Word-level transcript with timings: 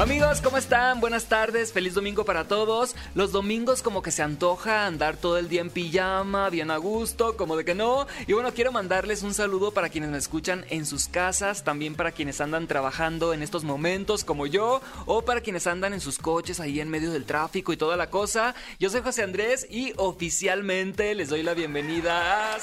Amigos, 0.00 0.40
¿cómo 0.40 0.56
están? 0.56 0.98
Buenas 0.98 1.26
tardes, 1.26 1.74
feliz 1.74 1.92
domingo 1.92 2.24
para 2.24 2.48
todos. 2.48 2.96
Los 3.14 3.32
domingos 3.32 3.82
como 3.82 4.00
que 4.00 4.10
se 4.10 4.22
antoja 4.22 4.86
andar 4.86 5.18
todo 5.18 5.36
el 5.36 5.50
día 5.50 5.60
en 5.60 5.68
pijama, 5.68 6.48
bien 6.48 6.70
a 6.70 6.78
gusto, 6.78 7.36
como 7.36 7.54
de 7.54 7.66
que 7.66 7.74
no. 7.74 8.06
Y 8.26 8.32
bueno, 8.32 8.50
quiero 8.54 8.72
mandarles 8.72 9.22
un 9.22 9.34
saludo 9.34 9.72
para 9.72 9.90
quienes 9.90 10.08
me 10.08 10.16
escuchan 10.16 10.64
en 10.70 10.86
sus 10.86 11.06
casas, 11.06 11.64
también 11.64 11.96
para 11.96 12.12
quienes 12.12 12.40
andan 12.40 12.66
trabajando 12.66 13.34
en 13.34 13.42
estos 13.42 13.62
momentos 13.62 14.24
como 14.24 14.46
yo, 14.46 14.80
o 15.04 15.20
para 15.20 15.42
quienes 15.42 15.66
andan 15.66 15.92
en 15.92 16.00
sus 16.00 16.16
coches 16.16 16.60
ahí 16.60 16.80
en 16.80 16.88
medio 16.88 17.10
del 17.10 17.26
tráfico 17.26 17.70
y 17.74 17.76
toda 17.76 17.98
la 17.98 18.08
cosa. 18.08 18.54
Yo 18.78 18.88
soy 18.88 19.02
José 19.02 19.22
Andrés 19.22 19.66
y 19.68 19.92
oficialmente 19.98 21.14
les 21.14 21.28
doy 21.28 21.42
la 21.42 21.52
bienvenida 21.52 22.54
a. 22.54 22.58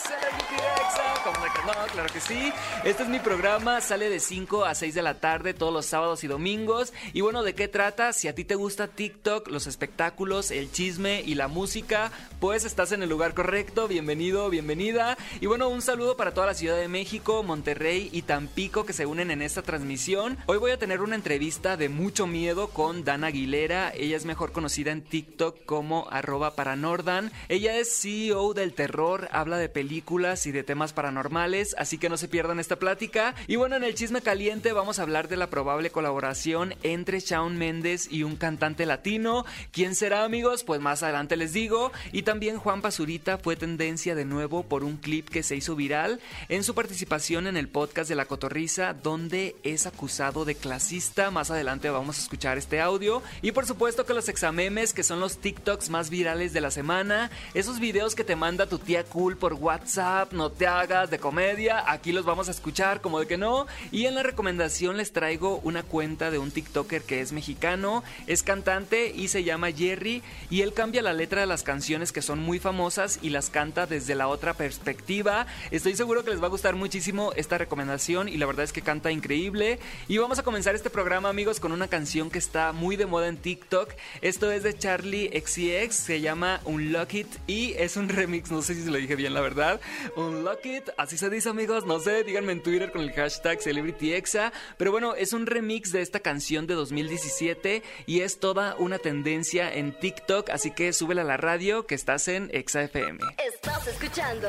Como 1.23 1.43
de 1.43 1.51
que 1.51 1.61
no, 1.67 1.87
claro 1.91 2.09
que 2.11 2.19
sí. 2.19 2.51
Este 2.83 3.03
es 3.03 3.09
mi 3.09 3.19
programa, 3.19 3.79
sale 3.81 4.09
de 4.09 4.19
5 4.19 4.65
a 4.65 4.73
6 4.73 4.95
de 4.95 5.01
la 5.03 5.19
tarde 5.19 5.53
todos 5.53 5.73
los 5.73 5.85
sábados 5.85 6.23
y 6.23 6.27
domingos. 6.27 6.93
Y 7.13 7.26
bueno, 7.27 7.43
¿de 7.43 7.55
qué 7.55 7.67
trata? 7.67 8.13
Si 8.13 8.29
a 8.29 8.35
ti 8.35 8.45
te 8.45 8.55
gusta 8.55 8.87
TikTok, 8.87 9.49
los 9.49 9.67
espectáculos, 9.67 10.49
el 10.49 10.71
chisme 10.71 11.21
y 11.25 11.35
la 11.35 11.49
música, 11.49 12.09
pues 12.39 12.63
estás 12.63 12.93
en 12.93 13.03
el 13.03 13.09
lugar 13.09 13.33
correcto. 13.33 13.89
Bienvenido, 13.89 14.49
bienvenida. 14.49 15.17
Y 15.41 15.45
bueno, 15.47 15.67
un 15.67 15.81
saludo 15.81 16.15
para 16.15 16.33
toda 16.33 16.47
la 16.47 16.53
Ciudad 16.53 16.77
de 16.77 16.87
México, 16.87 17.43
Monterrey 17.43 18.09
y 18.13 18.21
Tampico 18.21 18.85
que 18.85 18.93
se 18.93 19.05
unen 19.05 19.29
en 19.29 19.41
esta 19.41 19.61
transmisión. 19.61 20.37
Hoy 20.45 20.57
voy 20.57 20.71
a 20.71 20.79
tener 20.79 21.01
una 21.01 21.15
entrevista 21.15 21.75
de 21.75 21.89
mucho 21.89 22.27
miedo 22.27 22.69
con 22.69 23.03
Dana 23.03 23.27
Aguilera. 23.27 23.91
Ella 23.93 24.15
es 24.15 24.23
mejor 24.23 24.53
conocida 24.53 24.93
en 24.93 25.01
TikTok 25.01 25.65
como 25.65 26.07
paranordan. 26.55 27.33
Ella 27.49 27.75
es 27.75 27.99
CEO 27.99 28.53
del 28.53 28.71
terror, 28.71 29.27
habla 29.33 29.57
de 29.57 29.67
películas 29.67 30.45
y 30.47 30.53
de 30.53 30.63
temas 30.63 30.93
paranormales, 30.93 31.75
así 31.77 31.97
que 31.97 32.07
no 32.07 32.15
se 32.15 32.29
pierdan 32.29 32.61
esta 32.61 32.77
plática. 32.77 33.35
Y 33.47 33.57
bueno, 33.57 33.75
en 33.75 33.83
el 33.83 33.95
chisme 33.95 34.21
caliente 34.21 34.71
vamos 34.71 34.99
a 34.99 35.01
hablar 35.01 35.27
de 35.27 35.35
la 35.35 35.49
probable 35.49 35.89
colaboración 35.89 36.73
entre 36.83 37.16
Shawn 37.19 37.57
Mendes 37.57 38.07
y 38.11 38.23
un 38.23 38.35
cantante 38.35 38.85
latino. 38.85 39.45
¿Quién 39.71 39.95
será, 39.95 40.23
amigos? 40.23 40.63
Pues 40.63 40.81
más 40.81 41.03
adelante 41.03 41.37
les 41.37 41.53
digo. 41.53 41.91
Y 42.11 42.23
también 42.23 42.57
Juan 42.57 42.81
Pazurita 42.81 43.37
fue 43.37 43.55
tendencia 43.55 44.15
de 44.15 44.25
nuevo 44.25 44.63
por 44.63 44.83
un 44.83 44.97
clip 44.97 45.29
que 45.29 45.43
se 45.43 45.55
hizo 45.55 45.75
viral 45.75 46.19
en 46.49 46.63
su 46.63 46.75
participación 46.75 47.47
en 47.47 47.57
el 47.57 47.67
podcast 47.67 48.09
de 48.09 48.15
La 48.15 48.25
Cotorrisa, 48.25 48.93
donde 48.93 49.55
es 49.63 49.85
acusado 49.85 50.45
de 50.45 50.55
clasista. 50.55 51.31
Más 51.31 51.51
adelante 51.51 51.89
vamos 51.89 52.17
a 52.17 52.21
escuchar 52.21 52.57
este 52.57 52.81
audio. 52.81 53.21
Y 53.41 53.51
por 53.51 53.65
supuesto 53.65 54.05
que 54.05 54.13
los 54.13 54.29
examemes, 54.29 54.93
que 54.93 55.03
son 55.03 55.19
los 55.19 55.37
TikToks 55.37 55.89
más 55.89 56.09
virales 56.09 56.53
de 56.53 56.61
la 56.61 56.71
semana, 56.71 57.31
esos 57.53 57.79
videos 57.79 58.15
que 58.15 58.23
te 58.23 58.35
manda 58.35 58.67
tu 58.67 58.79
tía 58.79 59.03
cool 59.03 59.37
por 59.37 59.53
WhatsApp, 59.53 60.33
no 60.33 60.51
te 60.51 60.67
hagas 60.67 61.09
de 61.09 61.19
comedia, 61.19 61.91
aquí 61.91 62.11
los 62.11 62.25
vamos 62.25 62.47
a 62.47 62.51
escuchar 62.51 63.01
como 63.01 63.19
de 63.19 63.27
que 63.27 63.37
no. 63.37 63.67
Y 63.91 64.05
en 64.05 64.15
la 64.15 64.23
recomendación 64.23 64.97
les 64.97 65.11
traigo 65.11 65.59
una 65.63 65.83
cuenta 65.83 66.31
de 66.31 66.37
un 66.37 66.51
TikToker 66.51 66.96
que 67.03 67.21
es 67.21 67.31
mexicano, 67.31 68.03
es 68.27 68.43
cantante 68.43 69.11
y 69.15 69.27
se 69.27 69.43
llama 69.43 69.71
Jerry 69.71 70.21
y 70.49 70.61
él 70.61 70.73
cambia 70.73 71.01
la 71.01 71.13
letra 71.13 71.41
de 71.41 71.47
las 71.47 71.63
canciones 71.63 72.11
que 72.11 72.21
son 72.21 72.39
muy 72.39 72.59
famosas 72.59 73.19
y 73.21 73.29
las 73.29 73.49
canta 73.49 73.85
desde 73.85 74.15
la 74.15 74.27
otra 74.27 74.53
perspectiva. 74.53 75.47
Estoy 75.71 75.95
seguro 75.95 76.23
que 76.23 76.31
les 76.31 76.41
va 76.41 76.47
a 76.47 76.49
gustar 76.49 76.75
muchísimo 76.75 77.33
esta 77.35 77.57
recomendación 77.57 78.29
y 78.29 78.37
la 78.37 78.45
verdad 78.45 78.63
es 78.63 78.73
que 78.73 78.81
canta 78.81 79.11
increíble. 79.11 79.79
Y 80.07 80.17
vamos 80.17 80.39
a 80.39 80.43
comenzar 80.43 80.75
este 80.75 80.89
programa 80.89 81.29
amigos 81.29 81.59
con 81.59 81.71
una 81.71 81.87
canción 81.87 82.29
que 82.29 82.39
está 82.39 82.71
muy 82.71 82.95
de 82.95 83.05
moda 83.05 83.27
en 83.27 83.37
TikTok. 83.37 83.93
Esto 84.21 84.51
es 84.51 84.63
de 84.63 84.77
Charlie 84.77 85.29
XCX, 85.29 85.95
se 85.95 86.21
llama 86.21 86.61
Unlock 86.65 87.13
It 87.13 87.27
y 87.47 87.73
es 87.73 87.97
un 87.97 88.09
remix, 88.09 88.51
no 88.51 88.61
sé 88.61 88.75
si 88.75 88.83
se 88.83 88.91
lo 88.91 88.97
dije 88.97 89.15
bien 89.15 89.33
la 89.33 89.41
verdad. 89.41 89.79
Unlock 90.15 90.65
It, 90.65 90.89
así 90.97 91.17
se 91.17 91.29
dice 91.29 91.49
amigos, 91.49 91.85
no 91.85 91.99
sé, 91.99 92.23
díganme 92.23 92.53
en 92.53 92.63
Twitter 92.63 92.91
con 92.91 93.01
el 93.01 93.11
hashtag 93.11 93.61
CelebrityExa. 93.61 94.51
Pero 94.77 94.91
bueno, 94.91 95.15
es 95.15 95.33
un 95.33 95.45
remix 95.45 95.91
de 95.91 96.01
esta 96.01 96.19
canción 96.19 96.67
de 96.67 96.73
2017 96.89 97.83
y 98.05 98.21
es 98.21 98.39
toda 98.39 98.75
una 98.77 98.97
tendencia 98.99 99.73
en 99.73 99.97
TikTok, 99.97 100.49
así 100.49 100.71
que 100.71 100.93
súbela 100.93 101.21
a 101.21 101.25
la 101.25 101.37
radio 101.37 101.85
que 101.85 101.95
estás 101.95 102.27
en 102.27 102.49
Exa 102.53 102.83
FM. 102.83 103.19
Estás 103.45 103.87
escuchando 103.87 104.47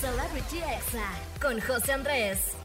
Celebrity 0.00 0.58
Exa 0.58 1.10
con 1.40 1.60
José 1.60 1.92
Andrés. 1.92 2.63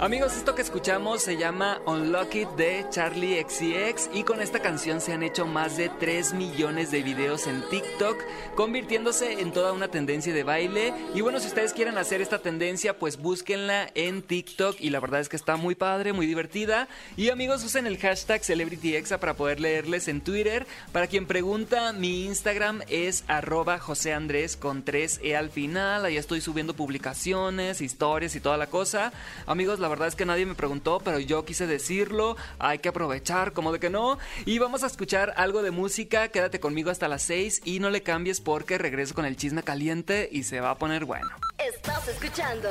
Amigos, 0.00 0.36
esto 0.36 0.56
que 0.56 0.62
escuchamos 0.62 1.22
se 1.22 1.36
llama 1.36 1.80
Unlock 1.86 2.34
It 2.34 2.48
de 2.56 2.84
Charlie 2.90 3.40
XCX 3.40 4.10
y 4.12 4.24
con 4.24 4.40
esta 4.40 4.58
canción 4.58 5.00
se 5.00 5.12
han 5.12 5.22
hecho 5.22 5.46
más 5.46 5.76
de 5.76 5.88
3 5.88 6.34
millones 6.34 6.90
de 6.90 7.04
videos 7.04 7.46
en 7.46 7.62
TikTok, 7.70 8.16
convirtiéndose 8.56 9.40
en 9.40 9.52
toda 9.52 9.72
una 9.72 9.86
tendencia 9.86 10.34
de 10.34 10.42
baile. 10.42 10.92
Y 11.14 11.20
bueno, 11.20 11.38
si 11.38 11.46
ustedes 11.46 11.72
quieren 11.72 11.96
hacer 11.96 12.20
esta 12.20 12.40
tendencia, 12.40 12.98
pues 12.98 13.18
búsquenla 13.18 13.88
en 13.94 14.22
TikTok 14.22 14.80
y 14.80 14.90
la 14.90 14.98
verdad 14.98 15.20
es 15.20 15.28
que 15.28 15.36
está 15.36 15.54
muy 15.54 15.76
padre, 15.76 16.12
muy 16.12 16.26
divertida. 16.26 16.88
Y 17.16 17.28
amigos, 17.28 17.62
usen 17.62 17.86
el 17.86 17.98
hashtag 17.98 18.42
CelebrityExa 18.42 19.20
para 19.20 19.34
poder 19.34 19.60
leerles 19.60 20.08
en 20.08 20.22
Twitter. 20.22 20.66
Para 20.90 21.06
quien 21.06 21.26
pregunta, 21.26 21.92
mi 21.92 22.24
Instagram 22.24 22.82
es 22.88 23.22
arroba 23.28 23.78
José 23.78 24.12
Andrés 24.12 24.56
con 24.56 24.84
3E 24.84 25.36
al 25.36 25.50
final. 25.50 26.04
Ahí 26.04 26.16
estoy 26.16 26.40
subiendo 26.40 26.74
publicaciones, 26.74 27.80
historias 27.80 28.34
y 28.34 28.40
toda 28.40 28.56
la 28.56 28.66
cosa. 28.66 29.12
Amigos, 29.46 29.83
la 29.84 29.90
verdad 29.90 30.08
es 30.08 30.14
que 30.14 30.24
nadie 30.24 30.46
me 30.46 30.54
preguntó, 30.54 30.98
pero 31.04 31.18
yo 31.18 31.44
quise 31.44 31.66
decirlo. 31.66 32.38
Hay 32.58 32.78
que 32.78 32.88
aprovechar, 32.88 33.52
como 33.52 33.70
de 33.70 33.78
que 33.78 33.90
no. 33.90 34.18
Y 34.46 34.58
vamos 34.58 34.82
a 34.82 34.86
escuchar 34.86 35.34
algo 35.36 35.62
de 35.62 35.72
música. 35.72 36.28
Quédate 36.28 36.58
conmigo 36.58 36.90
hasta 36.90 37.06
las 37.06 37.20
6 37.24 37.60
y 37.66 37.80
no 37.80 37.90
le 37.90 38.02
cambies 38.02 38.40
porque 38.40 38.78
regreso 38.78 39.14
con 39.14 39.26
el 39.26 39.36
chisme 39.36 39.62
caliente 39.62 40.26
y 40.32 40.44
se 40.44 40.60
va 40.60 40.70
a 40.70 40.78
poner 40.78 41.04
bueno. 41.04 41.28
Estás 41.58 42.08
escuchando 42.08 42.70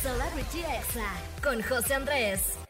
Celebrity 0.00 0.60
Exa 0.60 1.12
con 1.42 1.60
José 1.60 1.94
Andrés. 1.94 2.61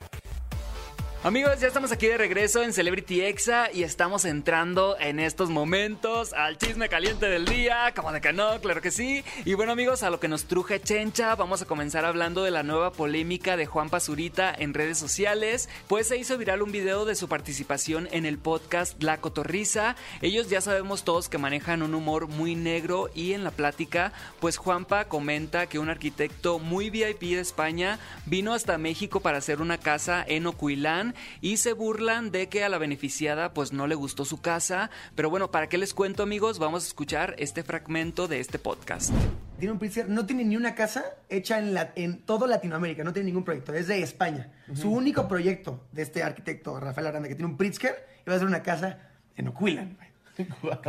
Amigos, 1.25 1.61
ya 1.61 1.69
estamos 1.69 1.93
aquí 1.93 2.09
de 2.09 2.19
regreso 2.19 2.65
en 2.65 2.73
Celebrity 2.73 3.21
Exa 3.21 3.71
y 3.73 3.85
estamos 3.85 4.25
entrando 4.25 4.97
en 4.99 5.21
estos 5.21 5.51
momentos 5.51 6.33
al 6.33 6.59
chisme 6.59 6.89
caliente 6.89 7.27
del 7.27 7.45
día, 7.45 7.93
como 7.95 8.11
de 8.11 8.21
que 8.21 8.33
no, 8.33 8.61
claro 8.61 8.83
que 8.83 8.91
sí. 8.91 9.23
Y 9.45 9.55
bueno 9.55 9.71
amigos, 9.71 10.03
a 10.03 10.11
lo 10.11 10.19
que 10.19 10.27
nos 10.27 10.47
truje 10.47 10.81
Chencha, 10.81 11.37
vamos 11.37 11.63
a 11.63 11.65
comenzar 11.65 12.05
hablando 12.05 12.43
de 12.43 12.51
la 12.51 12.65
nueva 12.65 12.91
polémica 12.91 13.57
de 13.57 13.67
Juan 13.67 13.89
Pazurita 13.89 14.53
en 14.53 14.75
redes 14.75 14.99
sociales, 14.99 15.69
pues 15.87 16.09
se 16.09 16.17
hizo 16.17 16.37
viral 16.39 16.61
un 16.61 16.73
video 16.73 17.05
de 17.05 17.15
su 17.15 17.29
participación 17.29 18.09
en 18.11 18.27
el 18.27 18.39
podcast 18.39 19.01
La 19.01 19.19
Cotorrisa. 19.19 19.95
Ellos 20.23 20.51
ya 20.51 20.61
sabemos 20.61 21.05
todos 21.05 21.29
que 21.29 21.39
manejan 21.39 21.85
un 21.85 21.95
humor 21.95 22.27
muy 22.27 22.57
negro 22.57 23.11
y 23.15 23.33
en 23.35 23.45
la 23.45 23.53
plática, 23.53 24.13
pues 24.41 24.57
Juanpa 24.57 25.05
comenta 25.05 25.69
que 25.69 25.79
un 25.79 25.89
arquitecto 25.89 26.59
muy 26.59 26.91
VIP 26.91 27.21
de 27.21 27.41
España 27.41 28.01
vino 28.27 28.55
hasta 28.55 28.77
México 28.77 29.21
para 29.21 29.39
hacer 29.39 29.61
una 29.61 29.79
casa 29.79 30.25
en 30.27 30.49
Ocuilán 30.49 31.12
y 31.41 31.57
se 31.59 31.73
burlan 31.73 32.31
de 32.31 32.49
que 32.49 32.65
a 32.65 32.69
la 32.69 32.79
beneficiada 32.79 33.53
pues 33.55 33.73
no 33.73 33.87
le 33.87 33.95
gustó 33.95 34.25
su 34.25 34.41
casa. 34.41 34.91
Pero 35.15 35.31
bueno, 35.31 35.51
¿para 35.51 35.69
qué 35.69 35.79
les 35.79 35.95
cuento 35.95 36.23
amigos? 36.23 36.59
Vamos 36.59 36.85
a 36.85 36.87
escuchar 36.89 37.35
este 37.39 37.63
fragmento 37.63 38.29
de 38.29 38.41
este 38.41 38.59
podcast. 38.59 39.11
Tiene 39.59 39.73
un 39.73 39.79
Pritzker, 39.79 40.09
no 40.09 40.27
tiene 40.27 40.45
ni 40.45 40.57
una 40.57 40.75
casa 40.75 41.05
hecha 41.29 41.59
en, 41.59 41.73
la, 41.75 41.93
en 41.95 42.23
todo 42.23 42.47
Latinoamérica, 42.49 43.05
no 43.05 43.13
tiene 43.13 43.27
ningún 43.27 43.45
proyecto, 43.45 43.73
es 43.75 43.87
de 43.87 44.03
España. 44.03 44.51
Su 44.75 44.91
único 44.91 45.29
proyecto 45.29 45.85
de 45.93 46.03
este 46.03 46.23
arquitecto, 46.25 46.81
Rafael 46.81 47.07
Aranda, 47.07 47.29
que 47.29 47.37
tiene 47.37 47.51
un 47.51 47.57
Pritzker, 47.57 47.95
iba 48.27 48.33
a 48.33 48.37
hacer 48.37 48.49
una 48.49 48.63
casa 48.65 48.99
en 49.37 49.49
Ocuilan, 49.49 49.97
güey. 49.97 50.11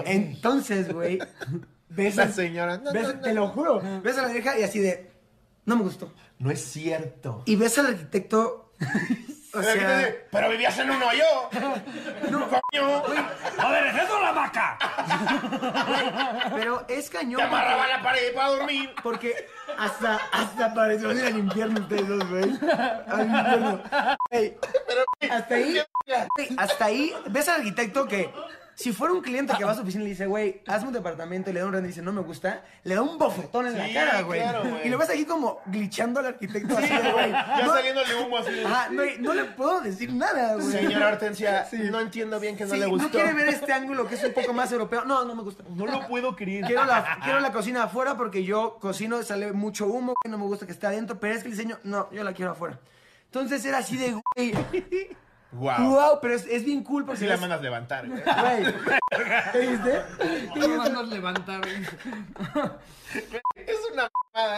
Entonces, 0.05 0.91
güey, 0.91 1.19
ves 1.89 2.15
La 2.15 2.23
al- 2.23 2.33
señora, 2.33 2.77
no, 2.79 2.91
ves- 2.93 3.07
no, 3.09 3.13
no, 3.13 3.19
te 3.21 3.33
lo 3.33 3.47
juro, 3.49 3.81
ves 4.03 4.17
a 4.17 4.23
la 4.23 4.33
vieja 4.33 4.57
y 4.57 4.63
así 4.63 4.79
de, 4.79 5.11
no 5.65 5.75
me 5.77 5.83
gustó. 5.83 6.11
No 6.39 6.49
es 6.49 6.61
cierto. 6.61 7.43
Y 7.45 7.55
ves 7.55 7.77
al 7.77 7.87
arquitecto, 7.87 8.71
o 9.55 9.61
Pero, 9.61 10.15
pero 10.31 10.49
vivías 10.49 10.77
en 10.79 10.89
un 10.91 11.03
hoyo. 11.03 11.25
no, 12.31 12.49
Coño. 12.49 13.03
¡A 13.59 13.69
ver, 13.71 13.85
es 13.87 14.03
eso 14.03 14.19
la 14.21 14.31
vaca! 14.31 14.77
pero 16.55 16.85
es 16.87 17.09
cañón. 17.09 17.37
Te 17.37 17.43
amarraba 17.43 17.77
porque- 17.83 17.93
la 17.93 18.01
pared 18.03 18.33
para 18.33 18.49
dormir. 18.49 18.95
Porque 19.03 19.47
hasta, 19.77 20.19
hasta 20.31 20.73
pareció 20.73 21.11
ir 21.13 21.25
al 21.25 21.37
infierno 21.37 21.79
ustedes 21.81 22.07
dos, 22.07 22.29
güey. 22.29 22.43
Al 23.07 23.25
infierno. 23.27 23.83
Ey, 24.31 24.57
hasta 25.29 25.55
ahí, 25.55 25.81
hasta 26.57 26.85
ahí, 26.85 27.13
ves 27.27 27.47
al 27.49 27.55
arquitecto 27.57 28.07
que 28.07 28.31
si 28.75 28.91
fuera 28.91 29.13
un 29.13 29.21
cliente 29.21 29.53
que 29.57 29.63
va 29.63 29.71
a 29.71 29.75
su 29.75 29.81
oficina 29.81 30.01
y 30.03 30.05
le 30.05 30.09
dice, 30.11 30.25
güey, 30.25 30.61
hazme 30.67 30.87
un 30.87 30.93
departamento 30.93 31.49
y 31.49 31.53
le 31.53 31.59
da 31.59 31.65
un 31.67 31.73
render 31.73 31.89
y 31.89 31.93
dice, 31.93 32.01
no 32.01 32.11
me 32.11 32.21
gusta, 32.21 32.63
le 32.83 32.95
da 32.95 33.01
un 33.01 33.17
bofetón 33.17 33.67
en 33.67 33.77
la 33.77 33.93
cara, 33.93 34.21
güey. 34.21 34.41
claro, 34.41 34.61
güey. 34.69 34.87
y 34.87 34.89
lo 34.89 34.97
ves 34.97 35.09
aquí 35.09 35.25
como 35.25 35.61
glitchando 35.67 36.19
al 36.19 36.25
arquitecto 36.27 36.77
así, 36.77 36.87
de, 36.87 37.11
güey. 37.11 37.31
Ya 37.31 37.63
no, 37.65 37.73
saliéndole 37.73 38.15
humo 38.15 38.37
así. 38.37 38.63
ajá, 38.65 38.89
no, 38.89 39.03
no 39.19 39.33
le 39.33 39.45
puedo 39.45 39.81
decir 39.81 40.11
nada, 40.13 40.55
güey. 40.55 40.71
Señora 40.71 41.09
Hortensia, 41.09 41.67
no 41.91 41.99
entiendo 41.99 42.39
bien 42.39 42.57
que 42.57 42.65
no 42.65 42.73
Sí, 42.73 42.79
le 42.79 42.87
gustó. 42.87 43.05
no 43.05 43.11
quiere 43.11 43.33
ver 43.33 43.49
este 43.49 43.71
ángulo 43.73 44.07
que 44.07 44.15
es 44.15 44.23
un 44.23 44.33
poco 44.33 44.53
más 44.53 44.71
europeo. 44.71 45.05
No, 45.05 45.23
no 45.23 45.35
me 45.35 45.43
gusta. 45.43 45.63
No 45.69 45.85
lo 45.85 46.07
puedo 46.07 46.35
creer. 46.35 46.65
Quiero 46.65 46.85
la, 46.85 47.19
quiero 47.23 47.39
la 47.39 47.51
cocina 47.51 47.83
afuera 47.83 48.17
porque 48.17 48.43
yo 48.43 48.77
cocino, 48.79 49.21
sale 49.23 49.53
mucho 49.53 49.85
humo, 49.85 50.13
güey, 50.23 50.31
no 50.31 50.37
me 50.37 50.45
gusta 50.45 50.65
que 50.65 50.71
esté 50.71 50.87
adentro, 50.87 51.19
pero 51.19 51.35
es 51.35 51.43
que 51.43 51.49
el 51.49 51.55
diseño, 51.55 51.77
no, 51.83 52.09
yo 52.11 52.23
la 52.23 52.33
quiero 52.33 52.51
afuera. 52.51 52.79
Entonces 53.25 53.63
era 53.65 53.79
así 53.79 53.97
de, 53.97 54.13
güey, 54.35 54.53
Wow. 55.53 55.89
Wow, 55.89 56.19
pero 56.21 56.33
es, 56.35 56.45
es 56.47 56.65
bien 56.65 56.83
cool 56.83 57.05
porque 57.05 57.19
Si 57.19 57.25
la 57.25 57.37
mandas 57.37 57.61
levantar, 57.61 58.07
güey. 58.07 58.21
Güey, 58.21 58.73
¿qué 59.51 59.59
dijiste? 59.59 60.01
No 60.55 60.67
mandas 60.77 61.07
levantar. 61.07 61.61
Es 63.55 63.77
una. 63.91 64.09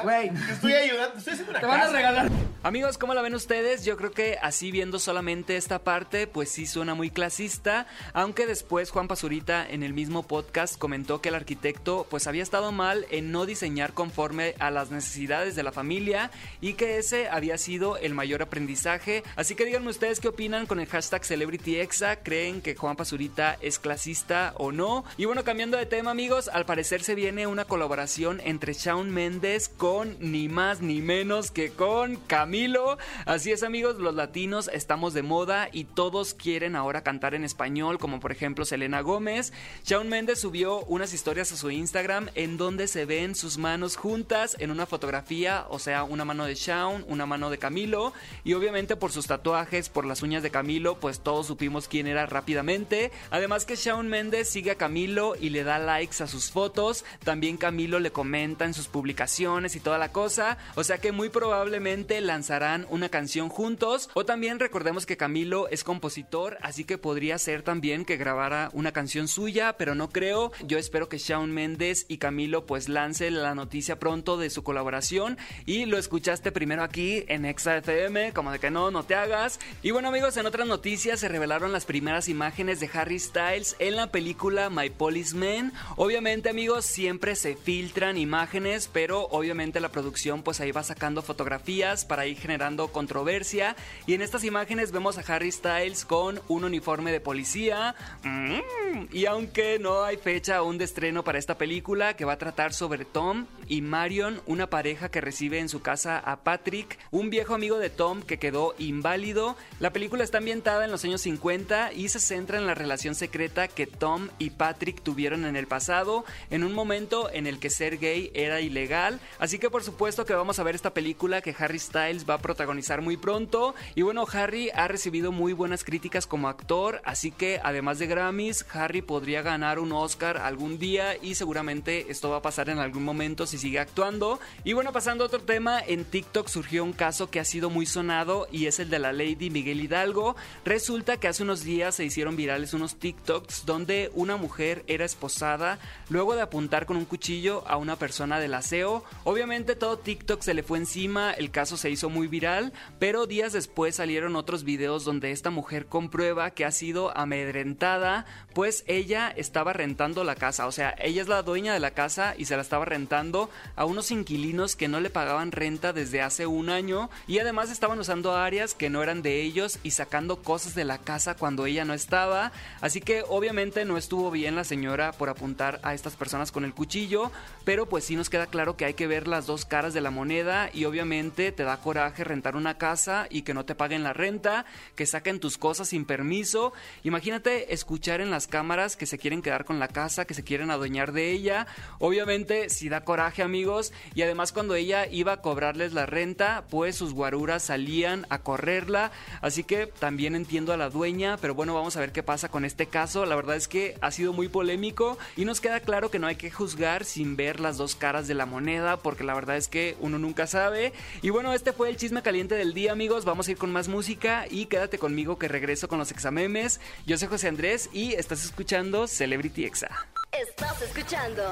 Güey. 0.03 0.29
Te 0.29 0.53
Estoy 0.53 0.73
ayudando. 0.73 1.17
Estoy 1.17 1.33
haciendo 1.33 1.51
una 1.51 1.59
Te 1.59 1.65
van 1.65 1.81
a 1.81 1.87
regalar. 1.87 2.29
Amigos, 2.63 2.97
¿cómo 2.97 3.13
la 3.13 3.21
ven 3.21 3.35
ustedes? 3.35 3.85
Yo 3.85 3.95
creo 3.97 4.11
que 4.11 4.39
así 4.41 4.71
viendo 4.71 4.97
solamente 4.97 5.57
esta 5.57 5.79
parte, 5.79 6.25
pues 6.25 6.49
sí 6.49 6.65
suena 6.65 6.95
muy 6.95 7.11
clasista, 7.11 7.85
aunque 8.13 8.47
después 8.47 8.89
Juan 8.89 9.07
Pazurita 9.07 9.67
en 9.69 9.83
el 9.83 9.93
mismo 9.93 10.23
podcast 10.23 10.77
comentó 10.79 11.21
que 11.21 11.29
el 11.29 11.35
arquitecto 11.35 12.07
pues 12.09 12.25
había 12.25 12.41
estado 12.41 12.71
mal 12.71 13.05
en 13.11 13.31
no 13.31 13.45
diseñar 13.45 13.93
conforme 13.93 14.55
a 14.59 14.71
las 14.71 14.89
necesidades 14.89 15.55
de 15.55 15.63
la 15.63 15.71
familia 15.71 16.31
y 16.61 16.73
que 16.73 16.97
ese 16.97 17.29
había 17.29 17.57
sido 17.57 17.97
el 17.97 18.13
mayor 18.13 18.41
aprendizaje. 18.41 19.23
Así 19.35 19.53
que 19.55 19.65
díganme 19.65 19.89
ustedes 19.89 20.19
qué 20.19 20.29
opinan 20.29 20.65
con 20.65 20.79
el 20.79 20.87
hashtag 20.87 21.23
CelebrityExa, 21.23 22.15
¿creen 22.17 22.61
que 22.61 22.75
Juan 22.75 22.95
Pazurita 22.95 23.57
es 23.61 23.77
clasista 23.77 24.44
o 24.57 24.71
no? 24.71 25.03
Y 25.17 25.25
bueno, 25.25 25.43
cambiando 25.43 25.77
de 25.77 25.85
tema 25.85 26.11
amigos, 26.11 26.49
al 26.53 26.65
parecer 26.65 27.03
se 27.03 27.15
viene 27.15 27.47
una 27.47 27.65
colaboración 27.65 28.41
entre 28.43 28.73
Shawn 28.73 29.09
Mendes 29.11 29.69
con 29.69 30.17
ni 30.19 30.49
más 30.49 30.81
ni 30.81 31.01
menos 31.01 31.51
que 31.51 31.71
con 31.71 32.17
Camilo. 32.17 32.97
Así 33.25 33.51
es 33.51 33.63
amigos, 33.63 33.97
los 33.97 34.15
latinos 34.15 34.69
estamos 34.73 35.13
de 35.13 35.23
moda 35.23 35.69
y 35.71 35.85
todos 35.85 36.33
quieren 36.33 36.75
ahora 36.75 37.01
cantar 37.01 37.33
en 37.33 37.43
español, 37.43 37.97
como 37.97 38.19
por 38.19 38.31
ejemplo 38.31 38.65
Selena 38.65 39.01
Gómez. 39.01 39.53
Shawn 39.85 40.09
Mendes 40.09 40.39
subió 40.39 40.81
unas 40.85 41.13
historias 41.13 41.51
a 41.51 41.57
su 41.57 41.71
Instagram 41.71 42.29
en 42.35 42.57
donde 42.57 42.87
se 42.87 43.05
ven 43.05 43.35
sus 43.35 43.57
manos 43.57 43.95
juntas 43.95 44.55
en 44.59 44.71
una 44.71 44.85
fotografía, 44.85 45.65
o 45.69 45.79
sea, 45.79 46.03
una 46.03 46.25
mano 46.25 46.45
de 46.45 46.55
Shawn, 46.55 47.05
una 47.07 47.25
mano 47.25 47.49
de 47.49 47.57
Camilo 47.57 48.13
y 48.43 48.53
obviamente 48.53 48.95
por 48.95 49.11
sus 49.11 49.27
tatuajes, 49.27 49.89
por 49.89 50.05
las 50.05 50.21
uñas 50.21 50.43
de 50.43 50.51
Camilo, 50.51 50.95
pues 50.99 51.19
todos 51.19 51.47
supimos 51.47 51.87
quién 51.87 52.07
era 52.07 52.25
rápidamente. 52.25 53.11
Además 53.31 53.65
que 53.65 53.75
Shawn 53.75 54.07
Mendes 54.07 54.34
sigue 54.43 54.71
a 54.71 54.75
Camilo 54.75 55.35
y 55.39 55.51
le 55.51 55.63
da 55.63 55.79
likes 55.79 56.21
a 56.21 56.27
sus 56.27 56.51
fotos, 56.51 57.05
también 57.23 57.55
Camilo 57.55 57.99
le 57.99 58.11
comenta 58.11 58.65
en 58.65 58.73
sus 58.73 58.89
publicaciones 58.89 59.75
y 59.77 59.79
toda 59.79 59.97
la 59.97 60.11
cosa, 60.11 60.57
o 60.75 60.83
sea 60.83 60.97
que 60.97 61.13
muy 61.13 61.29
probablemente 61.29 62.19
lanzarán 62.19 62.85
una 62.89 63.07
canción 63.07 63.47
juntos 63.47 64.09
o 64.13 64.25
también 64.25 64.59
recordemos 64.59 65.05
que 65.05 65.15
Camilo 65.15 65.69
es 65.69 65.85
compositor, 65.85 66.57
así 66.61 66.83
que 66.83 66.97
podría 66.97 67.37
ser 67.37 67.61
también 67.61 68.03
que 68.03 68.17
grabara 68.17 68.69
una 68.73 68.91
canción 68.91 69.29
suya, 69.29 69.77
pero 69.77 69.95
no 69.95 70.09
creo. 70.09 70.51
Yo 70.65 70.77
espero 70.77 71.07
que 71.07 71.17
Shawn 71.17 71.51
Mendes 71.51 72.05
y 72.09 72.17
Camilo 72.17 72.65
pues 72.65 72.89
lance 72.89 73.31
la 73.31 73.55
noticia 73.55 73.99
pronto 73.99 74.37
de 74.37 74.49
su 74.49 74.63
colaboración 74.63 75.37
y 75.65 75.85
lo 75.85 75.97
escuchaste 75.97 76.51
primero 76.51 76.83
aquí 76.83 77.23
en 77.27 77.45
Exa 77.45 77.77
FM, 77.77 78.33
como 78.33 78.51
de 78.51 78.59
que 78.59 78.71
no, 78.71 78.91
no 78.91 79.03
te 79.03 79.15
hagas. 79.15 79.59
Y 79.81 79.91
bueno 79.91 80.09
amigos, 80.09 80.35
en 80.37 80.45
otras 80.45 80.67
noticias 80.67 81.21
se 81.21 81.29
revelaron 81.29 81.71
las 81.71 81.85
primeras 81.85 82.27
imágenes 82.27 82.79
de 82.79 82.89
Harry 82.93 83.19
Styles 83.19 83.75
en 83.79 83.95
la 83.95 84.11
película 84.11 84.24
My 84.71 84.89
Policeman. 84.89 85.71
Obviamente 85.97 86.49
amigos, 86.49 86.85
siempre 86.85 87.35
se 87.35 87.55
filtran 87.55 88.17
imágenes, 88.17 88.89
pero 88.91 89.27
obviamente 89.29 89.79
la 89.79 89.89
producción 89.89 90.41
pues 90.41 90.59
ahí 90.59 90.71
va 90.71 90.81
sacando 90.81 91.21
fotografías 91.21 92.05
para 92.05 92.25
ir 92.25 92.37
generando 92.37 92.87
controversia. 92.87 93.75
Y 94.07 94.15
en 94.15 94.23
estas 94.23 94.43
imágenes 94.43 94.91
vemos 94.91 95.17
a 95.17 95.33
Harry 95.33 95.51
Styles 95.51 96.05
con 96.05 96.41
un 96.47 96.63
uniforme 96.63 97.11
de 97.11 97.19
policía. 97.19 97.93
Mm, 98.23 99.07
y 99.11 99.25
aunque 99.27 99.77
no 99.77 100.03
hay 100.03 100.17
fecha 100.17 100.57
aún 100.57 100.79
de 100.79 100.85
estreno 100.85 101.23
para 101.23 101.37
esta 101.37 101.57
película, 101.57 102.15
que 102.15 102.25
va 102.25 102.33
a 102.33 102.37
tratar 102.37 102.73
sobre 102.73 103.05
Tom 103.05 103.45
y 103.67 103.81
Marion, 103.81 104.41
una 104.47 104.69
pareja 104.69 105.09
que 105.09 105.21
recibe 105.21 105.59
en 105.59 105.69
su 105.69 105.81
casa 105.81 106.17
a 106.17 106.37
Patrick, 106.37 106.97
un 107.11 107.29
viejo 107.29 107.53
amigo 107.53 107.77
de 107.77 107.89
Tom 107.91 108.23
que 108.23 108.39
quedó 108.39 108.73
inválido. 108.79 109.55
La 109.79 109.93
película 109.93 110.23
está 110.23 110.39
ambientada 110.39 110.85
en 110.85 110.91
los 110.91 111.03
años 111.03 111.21
50 111.21 111.93
y 111.93 112.09
se 112.09 112.19
centra 112.19 112.57
en 112.57 112.65
la 112.65 112.73
relación 112.73 113.13
secreta 113.13 113.67
que 113.67 113.85
Tom 113.87 114.04
y 114.37 114.51
Patrick 114.51 115.01
tuvieron 115.01 115.45
en 115.45 115.55
el 115.55 115.65
pasado, 115.65 116.25
en 116.51 116.63
un 116.63 116.73
momento 116.73 117.31
en 117.31 117.47
el 117.47 117.57
que 117.57 117.71
ser 117.71 117.97
gay 117.97 118.29
era 118.35 118.61
ilegal. 118.61 119.19
Así 119.39 119.57
que 119.57 119.71
por 119.71 119.83
supuesto 119.83 120.25
que 120.25 120.35
vamos 120.35 120.59
a 120.59 120.63
ver 120.63 120.75
esta 120.75 120.93
película 120.93 121.41
que 121.41 121.55
Harry 121.57 121.79
Styles 121.79 122.29
va 122.29 122.35
a 122.35 122.41
protagonizar 122.41 123.01
muy 123.01 123.17
pronto. 123.17 123.73
Y 123.95 124.03
bueno, 124.03 124.27
Harry 124.31 124.69
ha 124.75 124.87
recibido 124.87 125.31
muy 125.31 125.53
buenas 125.53 125.83
críticas 125.83 126.27
como 126.27 126.49
actor, 126.49 127.01
así 127.03 127.31
que 127.31 127.59
además 127.63 127.97
de 127.97 128.05
Grammys, 128.05 128.63
Harry 128.73 129.01
podría 129.01 129.41
ganar 129.41 129.79
un 129.79 129.91
Oscar 129.91 130.37
algún 130.37 130.77
día 130.77 131.17
y 131.19 131.33
seguramente 131.33 132.05
esto 132.11 132.29
va 132.29 132.37
a 132.37 132.41
pasar 132.43 132.69
en 132.69 132.77
algún 132.77 133.03
momento 133.03 133.47
si 133.47 133.57
sigue 133.57 133.79
actuando. 133.79 134.39
Y 134.63 134.73
bueno, 134.73 134.93
pasando 134.93 135.23
a 135.23 135.27
otro 135.27 135.41
tema, 135.41 135.79
en 135.79 136.05
TikTok 136.05 136.47
surgió 136.47 136.83
un 136.83 136.93
caso 136.93 137.31
que 137.31 137.39
ha 137.39 137.45
sido 137.45 137.71
muy 137.71 137.87
sonado 137.87 138.47
y 138.51 138.67
es 138.67 138.79
el 138.79 138.91
de 138.91 138.99
la 138.99 139.13
Lady 139.13 139.49
Miguel 139.49 139.81
Hidalgo. 139.81 140.35
Resulta 140.63 141.17
que 141.17 141.27
hace 141.27 141.41
unos 141.41 141.63
días 141.63 141.95
se 141.95 142.05
hicieron 142.05 142.35
virales 142.35 142.75
unos 142.75 142.97
TikToks 142.97 143.65
donde 143.65 143.94
una 144.13 144.37
mujer 144.37 144.83
era 144.87 145.05
esposada 145.05 145.79
luego 146.09 146.35
de 146.35 146.41
apuntar 146.41 146.85
con 146.85 146.97
un 146.97 147.05
cuchillo 147.05 147.63
a 147.67 147.77
una 147.77 147.95
persona 147.95 148.39
del 148.39 148.53
aseo. 148.53 149.03
Obviamente 149.23 149.75
todo 149.75 149.97
TikTok 149.97 150.41
se 150.41 150.53
le 150.53 150.63
fue 150.63 150.77
encima, 150.77 151.31
el 151.31 151.51
caso 151.51 151.77
se 151.77 151.89
hizo 151.89 152.09
muy 152.09 152.27
viral, 152.27 152.73
pero 152.99 153.27
días 153.27 153.53
después 153.53 153.95
salieron 153.95 154.35
otros 154.35 154.63
videos 154.63 155.05
donde 155.05 155.31
esta 155.31 155.49
mujer 155.49 155.85
comprueba 155.85 156.51
que 156.51 156.65
ha 156.65 156.71
sido 156.71 157.15
amedrentada, 157.17 158.25
pues 158.53 158.83
ella 158.87 159.33
estaba 159.35 159.73
rentando 159.73 160.23
la 160.23 160.35
casa, 160.35 160.67
o 160.67 160.71
sea, 160.71 160.95
ella 160.99 161.21
es 161.21 161.27
la 161.27 161.43
dueña 161.43 161.73
de 161.73 161.79
la 161.79 161.91
casa 161.91 162.35
y 162.37 162.45
se 162.45 162.55
la 162.55 162.61
estaba 162.61 162.85
rentando 162.85 163.49
a 163.75 163.85
unos 163.85 164.11
inquilinos 164.11 164.75
que 164.75 164.87
no 164.87 164.99
le 164.99 165.09
pagaban 165.09 165.51
renta 165.51 165.93
desde 165.93 166.21
hace 166.21 166.45
un 166.45 166.69
año 166.69 167.09
y 167.27 167.39
además 167.39 167.71
estaban 167.71 167.99
usando 167.99 168.35
áreas 168.35 168.73
que 168.73 168.89
no 168.89 169.03
eran 169.03 169.21
de 169.21 169.41
ellos 169.41 169.79
y 169.83 169.91
sacando 169.91 170.41
cosas 170.41 170.75
de 170.75 170.85
la 170.85 170.97
casa 170.97 171.35
cuando 171.35 171.65
ella 171.65 171.85
no 171.85 171.93
estaba, 171.93 172.51
así 172.81 173.01
que 173.01 173.23
obviamente 173.27 173.84
no 173.85 173.97
estuvo 173.97 174.31
bien 174.31 174.55
la 174.55 174.63
señora 174.63 175.11
por 175.11 175.29
apuntar 175.29 175.79
a 175.83 175.93
estas 175.93 176.15
personas 176.15 176.51
con 176.51 176.65
el 176.65 176.73
cuchillo, 176.73 177.31
pero 177.63 177.87
pues 177.87 178.03
sí 178.03 178.15
nos 178.15 178.29
queda 178.29 178.47
claro 178.47 178.75
que 178.75 178.85
hay 178.85 178.93
que 178.93 179.07
ver 179.07 179.27
las 179.27 179.45
dos 179.45 179.65
caras 179.65 179.93
de 179.93 180.01
la 180.01 180.11
moneda 180.11 180.69
y 180.73 180.85
obviamente 180.85 181.51
te 181.51 181.63
da 181.63 181.77
coraje 181.77 182.23
rentar 182.23 182.55
una 182.55 182.77
casa 182.77 183.27
y 183.29 183.43
que 183.43 183.53
no 183.53 183.65
te 183.65 183.75
paguen 183.75 184.03
la 184.03 184.13
renta, 184.13 184.65
que 184.95 185.05
saquen 185.05 185.39
tus 185.39 185.57
cosas 185.57 185.89
sin 185.89 186.05
permiso. 186.05 186.73
Imagínate 187.03 187.73
escuchar 187.73 188.21
en 188.21 188.31
las 188.31 188.47
cámaras 188.47 188.95
que 188.95 189.05
se 189.05 189.17
quieren 189.17 189.41
quedar 189.41 189.65
con 189.65 189.79
la 189.79 189.87
casa, 189.87 190.25
que 190.25 190.33
se 190.33 190.43
quieren 190.43 190.71
adueñar 190.71 191.11
de 191.11 191.31
ella. 191.31 191.67
Obviamente 191.99 192.69
sí 192.69 192.89
da 192.89 193.03
coraje 193.03 193.43
amigos 193.43 193.93
y 194.13 194.21
además 194.23 194.51
cuando 194.51 194.75
ella 194.75 195.07
iba 195.07 195.33
a 195.33 195.41
cobrarles 195.41 195.93
la 195.93 196.05
renta, 196.05 196.65
pues 196.69 196.95
sus 196.95 197.13
guaruras 197.13 197.63
salían 197.63 198.25
a 198.29 198.39
correrla. 198.39 199.11
Así 199.41 199.63
que 199.63 199.87
también 199.87 200.35
entiendo 200.35 200.73
a 200.73 200.77
la 200.77 200.89
dueña, 200.89 201.37
pero 201.37 201.55
bueno, 201.55 201.73
vamos 201.73 201.95
a 201.97 201.99
ver 201.99 202.11
qué 202.11 202.23
pasa 202.23 202.49
con 202.49 202.65
este 202.65 202.87
caso. 202.87 203.25
La 203.25 203.35
verdad 203.35 203.55
es 203.55 203.67
que 203.67 203.74
ha 204.01 204.11
sido 204.11 204.33
muy 204.33 204.47
polémico 204.47 205.17
y 205.35 205.45
nos 205.45 205.61
queda 205.61 205.79
claro 205.79 206.09
que 206.09 206.19
no 206.19 206.27
hay 206.27 206.35
que 206.35 206.51
juzgar 206.51 207.05
sin 207.05 207.35
ver 207.35 207.59
las 207.59 207.77
dos 207.77 207.95
caras 207.95 208.27
de 208.27 208.33
la 208.33 208.45
moneda, 208.45 208.97
porque 208.97 209.23
la 209.23 209.33
verdad 209.33 209.57
es 209.57 209.67
que 209.67 209.95
uno 209.99 210.17
nunca 210.19 210.47
sabe. 210.47 210.93
Y 211.21 211.29
bueno, 211.29 211.53
este 211.53 211.73
fue 211.73 211.89
el 211.89 211.97
chisme 211.97 212.21
caliente 212.21 212.55
del 212.55 212.73
día, 212.73 212.91
amigos. 212.91 213.25
Vamos 213.25 213.47
a 213.47 213.51
ir 213.51 213.57
con 213.57 213.71
más 213.71 213.87
música 213.87 214.45
y 214.49 214.67
quédate 214.67 214.97
conmigo 214.97 215.37
que 215.37 215.47
regreso 215.47 215.87
con 215.87 215.99
los 215.99 216.11
examemes. 216.11 216.79
Yo 217.05 217.17
soy 217.17 217.27
José 217.27 217.47
Andrés 217.47 217.89
y 217.93 218.13
estás 218.13 218.45
escuchando 218.45 219.07
Celebrity 219.07 219.65
Exa. 219.65 220.07
Estás 220.31 220.81
escuchando 220.81 221.43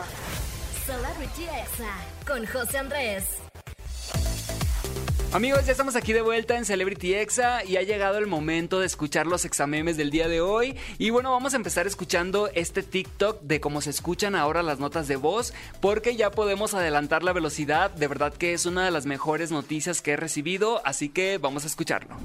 Celebrity 0.85 1.43
Exa 1.43 1.93
con 2.25 2.45
José 2.45 2.77
Andrés. 2.77 3.42
Amigos, 5.33 5.65
ya 5.65 5.71
estamos 5.71 5.95
aquí 5.95 6.13
de 6.13 6.21
vuelta 6.21 6.55
en 6.57 6.63
Celebrity 6.63 7.15
Exa 7.15 7.65
y 7.65 7.77
ha 7.77 7.81
llegado 7.81 8.19
el 8.19 8.27
momento 8.27 8.79
de 8.79 8.85
escuchar 8.85 9.25
los 9.25 9.45
examemes 9.45 9.97
del 9.97 10.11
día 10.11 10.27
de 10.27 10.41
hoy. 10.41 10.77
Y 10.99 11.09
bueno, 11.09 11.31
vamos 11.31 11.53
a 11.53 11.57
empezar 11.57 11.87
escuchando 11.87 12.51
este 12.53 12.83
TikTok 12.83 13.41
de 13.41 13.59
cómo 13.59 13.81
se 13.81 13.89
escuchan 13.89 14.35
ahora 14.35 14.61
las 14.61 14.77
notas 14.77 15.07
de 15.07 15.15
voz, 15.15 15.51
porque 15.81 16.15
ya 16.15 16.29
podemos 16.29 16.75
adelantar 16.75 17.23
la 17.23 17.33
velocidad. 17.33 17.89
De 17.89 18.07
verdad 18.07 18.31
que 18.31 18.53
es 18.53 18.67
una 18.67 18.85
de 18.85 18.91
las 18.91 19.07
mejores 19.07 19.49
noticias 19.49 20.03
que 20.03 20.11
he 20.11 20.17
recibido, 20.17 20.85
así 20.85 21.09
que 21.09 21.39
vamos 21.39 21.63
a 21.63 21.67
escucharlo. 21.67 22.15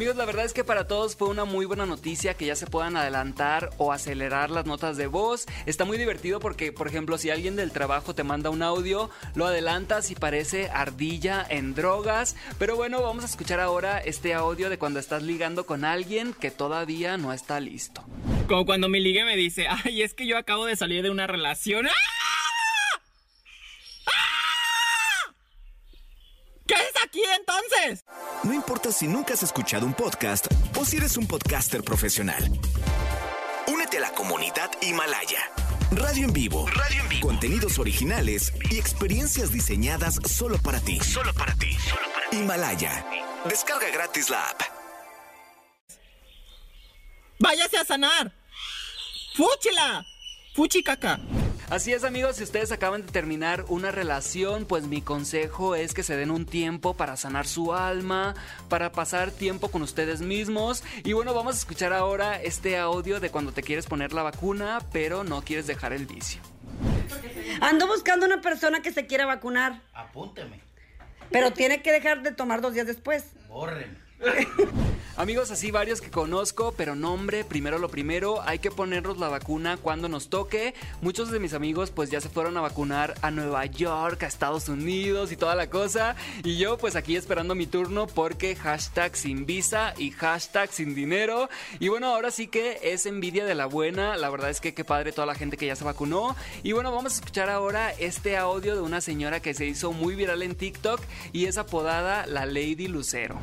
Amigos, 0.00 0.16
la 0.16 0.24
verdad 0.24 0.46
es 0.46 0.54
que 0.54 0.64
para 0.64 0.86
todos 0.86 1.14
fue 1.14 1.28
una 1.28 1.44
muy 1.44 1.66
buena 1.66 1.84
noticia 1.84 2.32
que 2.32 2.46
ya 2.46 2.56
se 2.56 2.66
puedan 2.66 2.96
adelantar 2.96 3.68
o 3.76 3.92
acelerar 3.92 4.48
las 4.48 4.64
notas 4.64 4.96
de 4.96 5.06
voz. 5.06 5.44
Está 5.66 5.84
muy 5.84 5.98
divertido 5.98 6.40
porque, 6.40 6.72
por 6.72 6.88
ejemplo, 6.88 7.18
si 7.18 7.28
alguien 7.28 7.54
del 7.54 7.70
trabajo 7.70 8.14
te 8.14 8.24
manda 8.24 8.48
un 8.48 8.62
audio, 8.62 9.10
lo 9.34 9.44
adelantas 9.44 10.10
y 10.10 10.14
parece 10.14 10.70
ardilla 10.70 11.46
en 11.46 11.74
drogas. 11.74 12.34
Pero 12.58 12.76
bueno, 12.76 13.02
vamos 13.02 13.24
a 13.24 13.26
escuchar 13.26 13.60
ahora 13.60 13.98
este 13.98 14.32
audio 14.32 14.70
de 14.70 14.78
cuando 14.78 15.00
estás 15.00 15.22
ligando 15.22 15.66
con 15.66 15.84
alguien 15.84 16.32
que 16.32 16.50
todavía 16.50 17.18
no 17.18 17.34
está 17.34 17.60
listo. 17.60 18.02
Como 18.48 18.64
cuando 18.64 18.88
mi 18.88 19.00
ligue 19.00 19.26
me 19.26 19.36
dice, 19.36 19.66
ay, 19.68 20.00
es 20.00 20.14
que 20.14 20.26
yo 20.26 20.38
acabo 20.38 20.64
de 20.64 20.76
salir 20.76 21.02
de 21.02 21.10
una 21.10 21.26
relación. 21.26 21.88
¡Ah! 21.88 21.90
¿Qué 26.66 26.76
es 26.76 26.89
aquí 27.04 27.22
entonces? 27.38 28.04
No 28.42 28.52
importa 28.52 28.92
si 28.92 29.06
nunca 29.06 29.34
has 29.34 29.42
escuchado 29.42 29.86
un 29.86 29.94
podcast 29.94 30.46
o 30.78 30.84
si 30.84 30.96
eres 30.96 31.16
un 31.16 31.26
podcaster 31.26 31.82
profesional. 31.82 32.42
Únete 33.66 33.98
a 33.98 34.00
la 34.00 34.12
comunidad 34.12 34.70
Himalaya. 34.82 35.50
Radio 35.92 36.26
en 36.26 36.32
vivo. 36.32 36.66
Radio 36.68 37.02
en 37.02 37.08
vivo. 37.08 37.26
Contenidos 37.26 37.78
originales 37.78 38.52
y 38.70 38.78
experiencias 38.78 39.52
diseñadas 39.52 40.20
solo 40.24 40.58
para 40.58 40.80
ti. 40.80 41.00
Solo 41.00 41.32
para 41.34 41.54
ti. 41.54 41.76
Himalaya. 42.32 43.04
Descarga 43.44 43.90
gratis 43.90 44.30
la 44.30 44.44
app. 44.50 44.62
¡Váyase 47.38 47.78
a 47.78 47.84
sanar! 47.84 48.32
¡Fúchila! 49.34 50.04
¡Fuchi 50.54 50.82
caca! 50.82 51.18
Así 51.70 51.92
es 51.92 52.02
amigos, 52.02 52.34
si 52.34 52.42
ustedes 52.42 52.72
acaban 52.72 53.06
de 53.06 53.12
terminar 53.12 53.64
una 53.68 53.92
relación, 53.92 54.64
pues 54.66 54.88
mi 54.88 55.02
consejo 55.02 55.76
es 55.76 55.94
que 55.94 56.02
se 56.02 56.16
den 56.16 56.32
un 56.32 56.44
tiempo 56.44 56.94
para 56.94 57.16
sanar 57.16 57.46
su 57.46 57.72
alma, 57.72 58.34
para 58.68 58.90
pasar 58.90 59.30
tiempo 59.30 59.70
con 59.70 59.82
ustedes 59.82 60.20
mismos. 60.20 60.82
Y 61.04 61.12
bueno, 61.12 61.32
vamos 61.32 61.54
a 61.54 61.58
escuchar 61.58 61.92
ahora 61.92 62.42
este 62.42 62.76
audio 62.76 63.20
de 63.20 63.30
cuando 63.30 63.52
te 63.52 63.62
quieres 63.62 63.86
poner 63.86 64.12
la 64.12 64.24
vacuna, 64.24 64.80
pero 64.92 65.22
no 65.22 65.42
quieres 65.42 65.68
dejar 65.68 65.92
el 65.92 66.06
vicio. 66.06 66.40
Ando 67.60 67.86
buscando 67.86 68.26
una 68.26 68.40
persona 68.40 68.82
que 68.82 68.92
se 68.92 69.06
quiera 69.06 69.26
vacunar, 69.26 69.80
Apúnteme. 69.94 70.60
pero 71.30 71.52
tiene 71.52 71.82
que 71.82 71.92
dejar 71.92 72.22
de 72.22 72.32
tomar 72.32 72.62
dos 72.62 72.74
días 72.74 72.88
después. 72.88 73.26
Bórreme. 73.48 74.09
Amigos, 75.20 75.50
así 75.50 75.70
varios 75.70 76.00
que 76.00 76.10
conozco, 76.10 76.72
pero 76.76 76.94
nombre, 76.94 77.44
primero 77.44 77.78
lo 77.78 77.90
primero, 77.90 78.40
hay 78.40 78.58
que 78.58 78.70
ponernos 78.70 79.18
la 79.18 79.28
vacuna 79.28 79.76
cuando 79.76 80.08
nos 80.08 80.30
toque. 80.30 80.72
Muchos 81.02 81.30
de 81.30 81.38
mis 81.38 81.52
amigos 81.52 81.90
pues 81.90 82.10
ya 82.10 82.22
se 82.22 82.30
fueron 82.30 82.56
a 82.56 82.62
vacunar 82.62 83.14
a 83.20 83.30
Nueva 83.30 83.66
York, 83.66 84.22
a 84.22 84.26
Estados 84.26 84.70
Unidos 84.70 85.30
y 85.30 85.36
toda 85.36 85.54
la 85.54 85.68
cosa. 85.68 86.16
Y 86.42 86.56
yo 86.56 86.78
pues 86.78 86.96
aquí 86.96 87.16
esperando 87.16 87.54
mi 87.54 87.66
turno 87.66 88.06
porque 88.06 88.56
hashtag 88.56 89.14
sin 89.14 89.44
visa 89.44 89.92
y 89.98 90.10
hashtag 90.10 90.72
sin 90.72 90.94
dinero. 90.94 91.50
Y 91.80 91.88
bueno, 91.88 92.06
ahora 92.06 92.30
sí 92.30 92.46
que 92.46 92.78
es 92.82 93.04
envidia 93.04 93.44
de 93.44 93.54
la 93.54 93.66
buena. 93.66 94.16
La 94.16 94.30
verdad 94.30 94.48
es 94.48 94.62
que 94.62 94.72
qué 94.72 94.84
padre 94.86 95.12
toda 95.12 95.26
la 95.26 95.34
gente 95.34 95.58
que 95.58 95.66
ya 95.66 95.76
se 95.76 95.84
vacunó. 95.84 96.34
Y 96.62 96.72
bueno, 96.72 96.92
vamos 96.92 97.12
a 97.12 97.16
escuchar 97.16 97.50
ahora 97.50 97.92
este 97.98 98.38
audio 98.38 98.74
de 98.74 98.80
una 98.80 99.02
señora 99.02 99.40
que 99.40 99.52
se 99.52 99.66
hizo 99.66 99.92
muy 99.92 100.14
viral 100.14 100.40
en 100.40 100.54
TikTok 100.54 101.00
y 101.34 101.44
es 101.44 101.58
apodada 101.58 102.26
la 102.26 102.46
Lady 102.46 102.88
Lucero. 102.88 103.38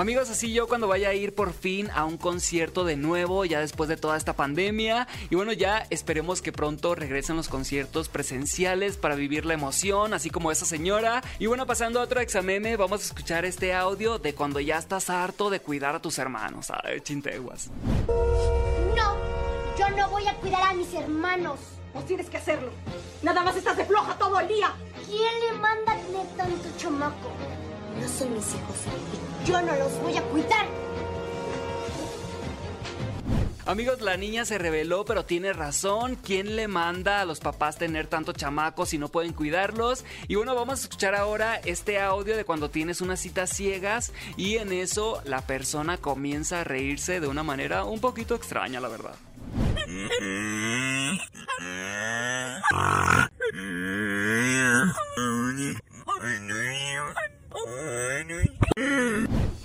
Amigos, 0.00 0.30
así 0.30 0.50
yo 0.54 0.66
cuando 0.66 0.88
vaya 0.88 1.10
a 1.10 1.14
ir 1.14 1.34
por 1.34 1.52
fin 1.52 1.90
a 1.92 2.06
un 2.06 2.16
concierto 2.16 2.86
de 2.86 2.96
nuevo, 2.96 3.44
ya 3.44 3.60
después 3.60 3.86
de 3.86 3.98
toda 3.98 4.16
esta 4.16 4.32
pandemia. 4.32 5.06
Y 5.28 5.34
bueno, 5.34 5.52
ya 5.52 5.86
esperemos 5.90 6.40
que 6.40 6.52
pronto 6.52 6.94
regresen 6.94 7.36
los 7.36 7.50
conciertos 7.50 8.08
presenciales 8.08 8.96
para 8.96 9.14
vivir 9.14 9.44
la 9.44 9.52
emoción, 9.52 10.14
así 10.14 10.30
como 10.30 10.50
esa 10.50 10.64
señora. 10.64 11.22
Y 11.38 11.48
bueno, 11.48 11.66
pasando 11.66 12.00
a 12.00 12.04
otro 12.04 12.20
examen, 12.20 12.64
vamos 12.78 13.02
a 13.02 13.04
escuchar 13.04 13.44
este 13.44 13.74
audio 13.74 14.18
de 14.18 14.34
cuando 14.34 14.58
ya 14.58 14.78
estás 14.78 15.10
harto 15.10 15.50
de 15.50 15.60
cuidar 15.60 15.94
a 15.96 16.00
tus 16.00 16.18
hermanos. 16.18 16.68
Ay, 16.82 17.02
chinteguas. 17.02 17.68
No, 19.90 19.96
yo 19.96 20.02
no 20.02 20.10
voy 20.10 20.26
a 20.26 20.34
cuidar 20.34 20.62
a 20.62 20.72
mis 20.74 20.92
hermanos. 20.94 21.58
Pues 21.92 22.06
tienes 22.06 22.30
que 22.30 22.36
hacerlo. 22.36 22.70
Nada 23.22 23.42
más 23.42 23.56
estás 23.56 23.76
de 23.76 23.84
floja 23.84 24.16
todo 24.18 24.38
el 24.40 24.48
día. 24.48 24.72
¿Quién 25.06 25.40
le 25.40 25.58
manda 25.58 25.92
a 25.92 25.96
tener 25.96 26.26
tanto 26.36 26.68
chamaco? 26.76 27.30
No 28.00 28.08
son 28.08 28.34
mis 28.34 28.46
hijos 28.54 28.76
y 29.44 29.48
yo 29.48 29.60
no 29.60 29.74
los 29.76 30.00
voy 30.00 30.16
a 30.16 30.22
cuidar. 30.22 30.66
Amigos, 33.66 34.00
la 34.00 34.16
niña 34.16 34.44
se 34.44 34.58
reveló, 34.58 35.04
pero 35.04 35.24
tiene 35.24 35.52
razón. 35.52 36.16
¿Quién 36.16 36.56
le 36.56 36.66
manda 36.66 37.20
a 37.20 37.24
los 37.24 37.40
papás 37.40 37.76
tener 37.76 38.06
tanto 38.06 38.32
chamacos 38.32 38.88
si 38.88 38.98
no 38.98 39.08
pueden 39.08 39.32
cuidarlos? 39.32 40.04
Y 40.28 40.34
bueno, 40.36 40.54
vamos 40.54 40.80
a 40.80 40.82
escuchar 40.82 41.14
ahora 41.14 41.56
este 41.64 42.00
audio 42.00 42.36
de 42.36 42.44
cuando 42.44 42.70
tienes 42.70 43.00
unas 43.00 43.20
citas 43.20 43.50
ciegas 43.50 44.12
y 44.36 44.56
en 44.56 44.72
eso 44.72 45.20
la 45.24 45.42
persona 45.42 45.98
comienza 45.98 46.60
a 46.60 46.64
reírse 46.64 47.20
de 47.20 47.28
una 47.28 47.42
manera 47.42 47.84
un 47.84 48.00
poquito 48.00 48.34
extraña, 48.34 48.80
la 48.80 48.88
verdad. 48.88 49.14
I 49.90 49.98
know 53.54 53.66
you. 54.46 55.74
I 56.06 56.38
know 56.38 56.54
you. 56.54 57.14
I 57.56 58.22
know 58.28 58.38
you. 58.38 58.49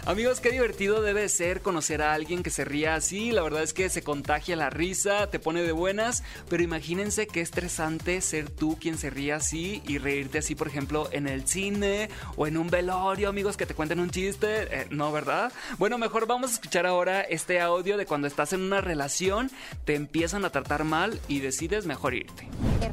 Amigos, 0.07 0.39
qué 0.39 0.51
divertido 0.51 1.01
debe 1.01 1.27
ser 1.29 1.61
conocer 1.61 2.03
a 2.03 2.13
alguien 2.13 2.43
que 2.43 2.51
se 2.51 2.63
ría 2.63 2.93
así. 2.93 3.31
La 3.31 3.41
verdad 3.41 3.63
es 3.63 3.73
que 3.73 3.89
se 3.89 4.03
contagia 4.03 4.55
la 4.55 4.69
risa, 4.69 5.31
te 5.31 5.39
pone 5.39 5.63
de 5.63 5.71
buenas. 5.71 6.23
Pero 6.47 6.61
imagínense 6.61 7.25
qué 7.25 7.41
estresante 7.41 8.21
ser 8.21 8.51
tú 8.51 8.77
quien 8.79 8.99
se 8.99 9.09
ría 9.09 9.37
así 9.37 9.81
y 9.87 9.97
reírte 9.97 10.37
así, 10.37 10.53
por 10.53 10.67
ejemplo, 10.67 11.09
en 11.11 11.27
el 11.27 11.47
cine 11.47 12.09
o 12.35 12.45
en 12.45 12.57
un 12.57 12.69
velorio, 12.69 13.29
amigos, 13.29 13.57
que 13.57 13.65
te 13.65 13.73
cuenten 13.73 13.99
un 13.99 14.11
chiste. 14.11 14.67
Eh, 14.69 14.87
no, 14.91 15.11
¿verdad? 15.11 15.51
Bueno, 15.79 15.97
mejor 15.97 16.27
vamos 16.27 16.51
a 16.51 16.53
escuchar 16.53 16.85
ahora 16.85 17.21
este 17.21 17.59
audio 17.59 17.97
de 17.97 18.05
cuando 18.05 18.27
estás 18.27 18.53
en 18.53 18.61
una 18.61 18.81
relación, 18.81 19.49
te 19.85 19.95
empiezan 19.95 20.45
a 20.45 20.51
tratar 20.51 20.83
mal 20.83 21.19
y 21.27 21.39
decides 21.39 21.87
mejor 21.87 22.13
irte. 22.13 22.47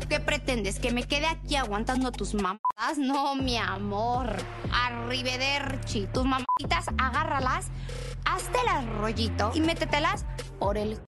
¿Qué 0.09 0.21
pretendes? 0.21 0.79
¿Que 0.79 0.93
me 0.93 1.05
quede 1.05 1.27
aquí 1.27 1.57
aguantando 1.57 2.13
tus 2.13 2.35
No, 2.99 3.37
mi 3.37 3.57
amor. 3.57 4.37
Arrivederci. 4.73 6.09
Tus 6.13 6.25
mamaditas, 6.25 6.87
agárralas, 6.99 7.69
háztelas 8.25 8.87
rollito 8.99 9.53
y 9.55 9.61
métetelas 9.61 10.27
por 10.59 10.77
el 10.77 10.99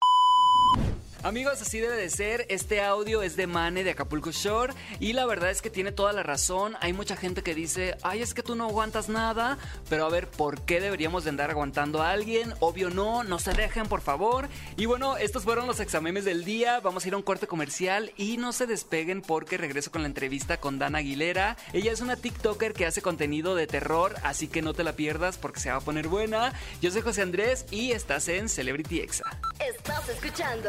Amigos, 1.25 1.63
así 1.63 1.81
debe 1.81 1.97
de 1.97 2.11
ser. 2.11 2.45
Este 2.51 2.83
audio 2.83 3.23
es 3.23 3.35
de 3.35 3.47
Mane 3.47 3.83
de 3.83 3.93
Acapulco 3.93 4.31
Shore 4.31 4.75
y 5.01 5.15
la 5.15 5.25
verdad 5.25 5.51
es 5.51 5.63
que 5.63 5.71
tiene 5.71 5.91
toda 5.91 6.13
la 6.13 6.23
razón. 6.23 6.77
Hay 6.83 6.93
mucha 6.93 7.17
gente 7.17 7.43
que 7.43 7.55
dice, 7.55 7.97
ay, 8.03 8.21
es 8.21 8.35
que 8.35 8.43
tú 8.43 8.55
no 8.57 8.65
aguantas 8.65 9.09
nada, 9.09 9.57
pero 9.89 10.05
a 10.05 10.11
ver, 10.11 10.29
¿por 10.29 10.61
qué 10.67 10.83
deberíamos 10.83 11.25
de 11.25 11.31
andar 11.31 11.51
aguantando 11.51 12.03
a 12.03 12.11
alguien? 12.11 12.53
Obvio 12.61 12.91
no, 12.91 13.25
no 13.25 13.39
se 13.39 13.55
dejen, 13.55 13.87
por 13.87 14.03
favor. 14.03 14.51
Y 14.77 14.85
bueno, 14.85 15.17
estos 15.17 15.45
fueron 15.45 15.67
los 15.67 15.81
exámenes 15.81 16.27
del 16.27 16.45
día. 16.45 16.81
Vamos 16.81 17.07
a 17.07 17.09
ir 17.09 17.15
a 17.15 17.17
un 17.17 17.23
corte 17.23 17.47
comercial 17.47 18.13
y 18.19 18.37
no 18.37 18.53
se 18.53 18.67
despeguen 18.67 19.23
porque 19.23 19.57
regreso 19.57 19.91
con 19.91 20.03
la 20.03 20.09
entrevista 20.09 20.59
con 20.59 20.79
Dana 20.79 20.99
Aguilera. 20.99 21.57
Ella 21.73 21.91
es 21.91 22.03
una 22.03 22.17
TikToker 22.17 22.75
que 22.75 22.85
hace 22.85 23.01
contenido 23.01 23.55
de 23.55 23.67
terror, 23.67 24.15
así 24.25 24.47
que 24.47 24.61
no 24.61 24.75
te 24.75 24.85
la 24.85 24.93
pierdas 24.93 25.39
porque 25.39 25.61
se 25.61 25.71
va 25.71 25.77
a 25.77 25.81
poner 25.81 26.07
buena. 26.07 26.53
Yo 26.83 26.91
soy 26.91 27.01
José 27.01 27.23
Andrés 27.23 27.65
y 27.71 27.93
estás 27.93 28.29
en 28.29 28.51
Celebrity 28.51 29.01
Exa. 29.01 29.25
Estás 29.59 30.07
escuchando 30.11 30.69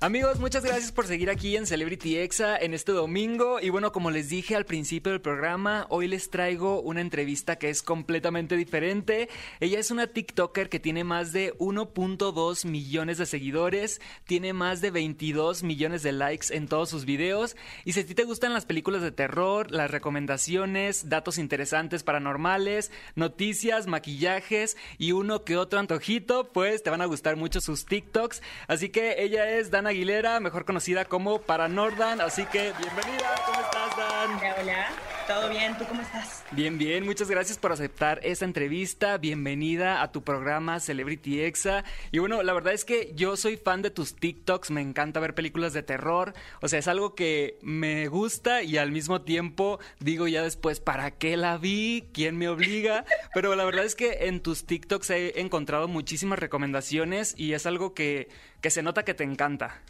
Amigos, 0.00 0.40
muchas 0.40 0.64
gracias 0.64 0.90
por 0.90 1.06
seguir 1.06 1.30
aquí 1.30 1.56
en 1.56 1.66
Celebrity 1.66 2.18
Exa 2.18 2.56
en 2.58 2.74
este 2.74 2.90
domingo. 2.90 3.60
Y 3.60 3.70
bueno, 3.70 3.92
como 3.92 4.10
les 4.10 4.28
dije 4.28 4.56
al 4.56 4.66
principio 4.66 5.12
del 5.12 5.20
programa, 5.20 5.86
hoy 5.88 6.08
les 6.08 6.30
traigo 6.30 6.80
una 6.80 7.00
entrevista 7.00 7.56
que 7.56 7.70
es 7.70 7.80
completamente 7.80 8.56
diferente. 8.56 9.28
Ella 9.60 9.78
es 9.78 9.92
una 9.92 10.08
TikToker 10.08 10.68
que 10.68 10.80
tiene 10.80 11.04
más 11.04 11.32
de 11.32 11.56
1.2 11.58 12.66
millones 12.66 13.18
de 13.18 13.26
seguidores, 13.26 14.00
tiene 14.26 14.52
más 14.52 14.80
de 14.80 14.90
22 14.90 15.62
millones 15.62 16.02
de 16.02 16.12
likes 16.12 16.48
en 16.50 16.66
todos 16.66 16.90
sus 16.90 17.04
videos. 17.04 17.56
Y 17.84 17.92
si 17.92 18.00
a 18.00 18.06
ti 18.06 18.16
te 18.16 18.24
gustan 18.24 18.52
las 18.52 18.66
películas 18.66 19.00
de 19.00 19.12
terror, 19.12 19.70
las 19.70 19.92
recomendaciones, 19.92 21.08
datos 21.08 21.38
interesantes 21.38 22.02
paranormales, 22.02 22.90
noticias, 23.14 23.86
maquillajes 23.86 24.76
y 24.98 25.12
uno 25.12 25.44
que 25.44 25.56
otro 25.56 25.78
antojito, 25.78 26.52
pues 26.52 26.82
te 26.82 26.90
van 26.90 27.00
a 27.00 27.06
gustar 27.06 27.36
mucho 27.36 27.60
sus 27.60 27.86
TikToks. 27.86 28.42
Así 28.66 28.88
que 28.88 29.22
ella 29.22 29.48
es 29.48 29.70
Aguilera, 29.86 30.40
mejor 30.40 30.64
conocida 30.64 31.04
como 31.04 31.40
Paranordan. 31.40 32.20
Así 32.20 32.44
que 32.46 32.72
bienvenida, 32.78 33.34
¿cómo 33.46 33.60
estás, 33.60 33.96
Dan? 33.96 34.36
Hola, 34.38 34.56
hola. 34.60 35.13
¿Todo 35.26 35.48
bien? 35.48 35.76
¿Tú 35.78 35.84
cómo 35.86 36.02
estás? 36.02 36.44
Bien, 36.50 36.76
bien, 36.76 37.04
muchas 37.04 37.30
gracias 37.30 37.56
por 37.56 37.72
aceptar 37.72 38.20
esta 38.22 38.44
entrevista. 38.44 39.16
Bienvenida 39.16 40.02
a 40.02 40.12
tu 40.12 40.22
programa 40.22 40.80
Celebrity 40.80 41.40
Exa. 41.40 41.82
Y 42.12 42.18
bueno, 42.18 42.42
la 42.42 42.52
verdad 42.52 42.74
es 42.74 42.84
que 42.84 43.10
yo 43.14 43.36
soy 43.36 43.56
fan 43.56 43.80
de 43.80 43.90
tus 43.90 44.16
TikToks, 44.16 44.70
me 44.70 44.82
encanta 44.82 45.20
ver 45.20 45.34
películas 45.34 45.72
de 45.72 45.82
terror. 45.82 46.34
O 46.60 46.68
sea, 46.68 46.78
es 46.78 46.88
algo 46.88 47.14
que 47.14 47.58
me 47.62 48.06
gusta 48.08 48.62
y 48.62 48.76
al 48.76 48.92
mismo 48.92 49.22
tiempo 49.22 49.78
digo 49.98 50.28
ya 50.28 50.42
después, 50.42 50.80
¿para 50.80 51.12
qué 51.12 51.38
la 51.38 51.56
vi? 51.56 52.10
¿Quién 52.12 52.36
me 52.36 52.48
obliga? 52.48 53.06
Pero 53.34 53.54
la 53.56 53.64
verdad 53.64 53.86
es 53.86 53.94
que 53.94 54.26
en 54.26 54.40
tus 54.40 54.66
TikToks 54.66 55.08
he 55.10 55.40
encontrado 55.40 55.88
muchísimas 55.88 56.38
recomendaciones 56.38 57.34
y 57.38 57.54
es 57.54 57.64
algo 57.64 57.94
que, 57.94 58.28
que 58.60 58.70
se 58.70 58.82
nota 58.82 59.04
que 59.04 59.14
te 59.14 59.24
encanta. 59.24 59.80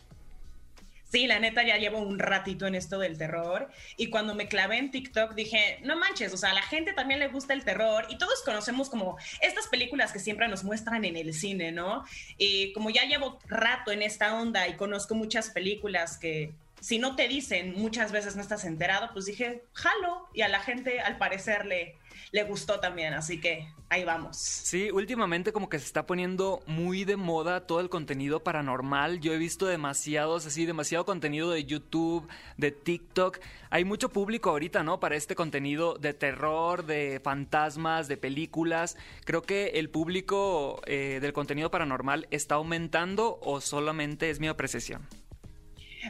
Sí, 1.15 1.29
la 1.29 1.39
neta 1.39 1.63
ya 1.63 1.77
llevo 1.77 2.01
un 2.01 2.19
ratito 2.19 2.67
en 2.67 2.75
esto 2.75 2.99
del 2.99 3.17
terror 3.17 3.71
y 3.97 4.11
cuando 4.11 4.35
me 4.35 4.49
clavé 4.49 4.79
en 4.79 4.91
TikTok 4.91 5.37
dije, 5.37 5.79
no 5.85 5.97
manches, 5.97 6.35
o 6.35 6.37
sea, 6.37 6.51
a 6.51 6.55
la 6.55 6.63
gente 6.63 6.93
también 6.93 7.21
le 7.21 7.29
gusta 7.29 7.53
el 7.53 7.63
terror 7.63 8.05
y 8.09 8.19
todos 8.19 8.43
conocemos 8.43 8.91
como 8.91 9.17
estas 9.41 9.69
películas 9.69 10.13
que 10.13 10.19
siempre 10.19 10.49
nos 10.49 10.65
muestran 10.65 11.05
en 11.05 11.17
el 11.17 11.33
cine, 11.33 11.71
¿no? 11.71 12.05
Y 12.37 12.73
como 12.73 12.91
ya 12.91 13.05
llevo 13.05 13.39
rato 13.47 13.93
en 13.93 14.03
esta 14.03 14.35
onda 14.35 14.67
y 14.67 14.75
conozco 14.75 15.15
muchas 15.15 15.51
películas 15.51 16.19
que 16.19 16.53
si 16.85 16.99
no 16.99 17.17
te 17.17 17.29
dicen, 17.29 17.73
muchas 17.79 18.13
veces 18.13 18.37
no 18.37 18.43
estás 18.43 18.67
enterado, 18.67 19.09
pues 19.15 19.25
dije, 19.25 19.65
jalo. 19.73 20.29
Y 20.35 20.43
a 20.43 20.49
la 20.49 20.61
gente, 20.61 21.01
al 21.01 21.17
parecer, 21.17 21.65
le, 21.65 21.97
le 22.31 22.45
gustó 22.45 22.79
también. 22.79 23.15
Así 23.15 23.41
que 23.41 23.67
ahí 23.89 24.05
vamos. 24.05 24.37
Sí, 24.37 24.91
últimamente 24.91 25.51
como 25.55 25.71
que 25.71 25.79
se 25.79 25.87
está 25.87 26.05
poniendo 26.05 26.63
muy 26.67 27.05
de 27.05 27.17
moda 27.17 27.67
todo 27.67 27.81
el 27.81 27.89
contenido 27.89 28.45
paranormal. 28.45 29.21
Yo 29.21 29.33
he 29.33 29.39
visto 29.39 29.65
demasiados, 29.65 30.45
así, 30.45 30.67
demasiado 30.67 31.07
contenido 31.07 31.51
de 31.53 31.65
YouTube, 31.65 32.29
de 32.59 32.71
TikTok. 32.71 33.39
Hay 33.71 33.87
mucho 33.87 34.11
público 34.11 34.51
ahorita, 34.51 34.83
¿no? 34.83 35.01
Para 35.01 35.17
este 35.17 35.35
contenido 35.35 35.95
de 35.95 36.13
terror, 36.13 36.85
de 36.85 37.19
fantasmas, 37.25 38.09
de 38.09 38.19
películas. 38.19 38.99
Creo 39.25 39.41
que 39.41 39.69
el 39.77 39.89
público 39.89 40.83
eh, 40.85 41.19
del 41.23 41.33
contenido 41.33 41.71
paranormal 41.71 42.29
está 42.31 42.57
aumentando 42.57 43.39
o 43.41 43.63
solamente 43.63 44.29
es 44.29 44.39
mi 44.39 44.49
apreciación. 44.49 45.09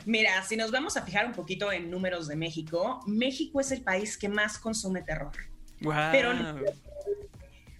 Mira, 0.04 0.42
si 0.44 0.56
nos 0.56 0.70
vamos 0.70 0.96
a 0.96 1.02
fijar 1.02 1.26
un 1.26 1.32
poquito 1.32 1.72
en 1.72 1.90
números 1.90 2.28
de 2.28 2.36
México, 2.36 3.00
México 3.06 3.60
es 3.60 3.70
el 3.72 3.82
país 3.82 4.16
que 4.16 4.28
más 4.28 4.58
consume 4.58 5.02
terror. 5.02 5.32
Pero 6.12 6.32
no, 6.32 6.60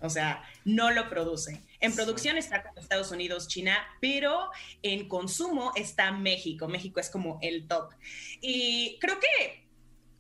o 0.05 0.11
sea, 0.11 0.43
no 0.67 0.91
lo 0.91 1.09
produce. 1.09 1.63
En 1.81 1.95
producción 1.95 2.37
está 2.37 2.63
con 2.63 2.77
Estados 2.77 3.11
Unidos, 3.11 3.49
China, 3.49 3.79
pero 4.03 4.51
en 4.83 5.09
consumo 5.09 5.73
está 5.77 6.13
México. 6.13 6.69
México 6.69 7.01
es 7.01 7.09
como 7.09 7.39
el 7.41 7.67
top. 7.67 7.91
Y 8.43 8.99
creo 9.01 9.19
que 9.19 9.64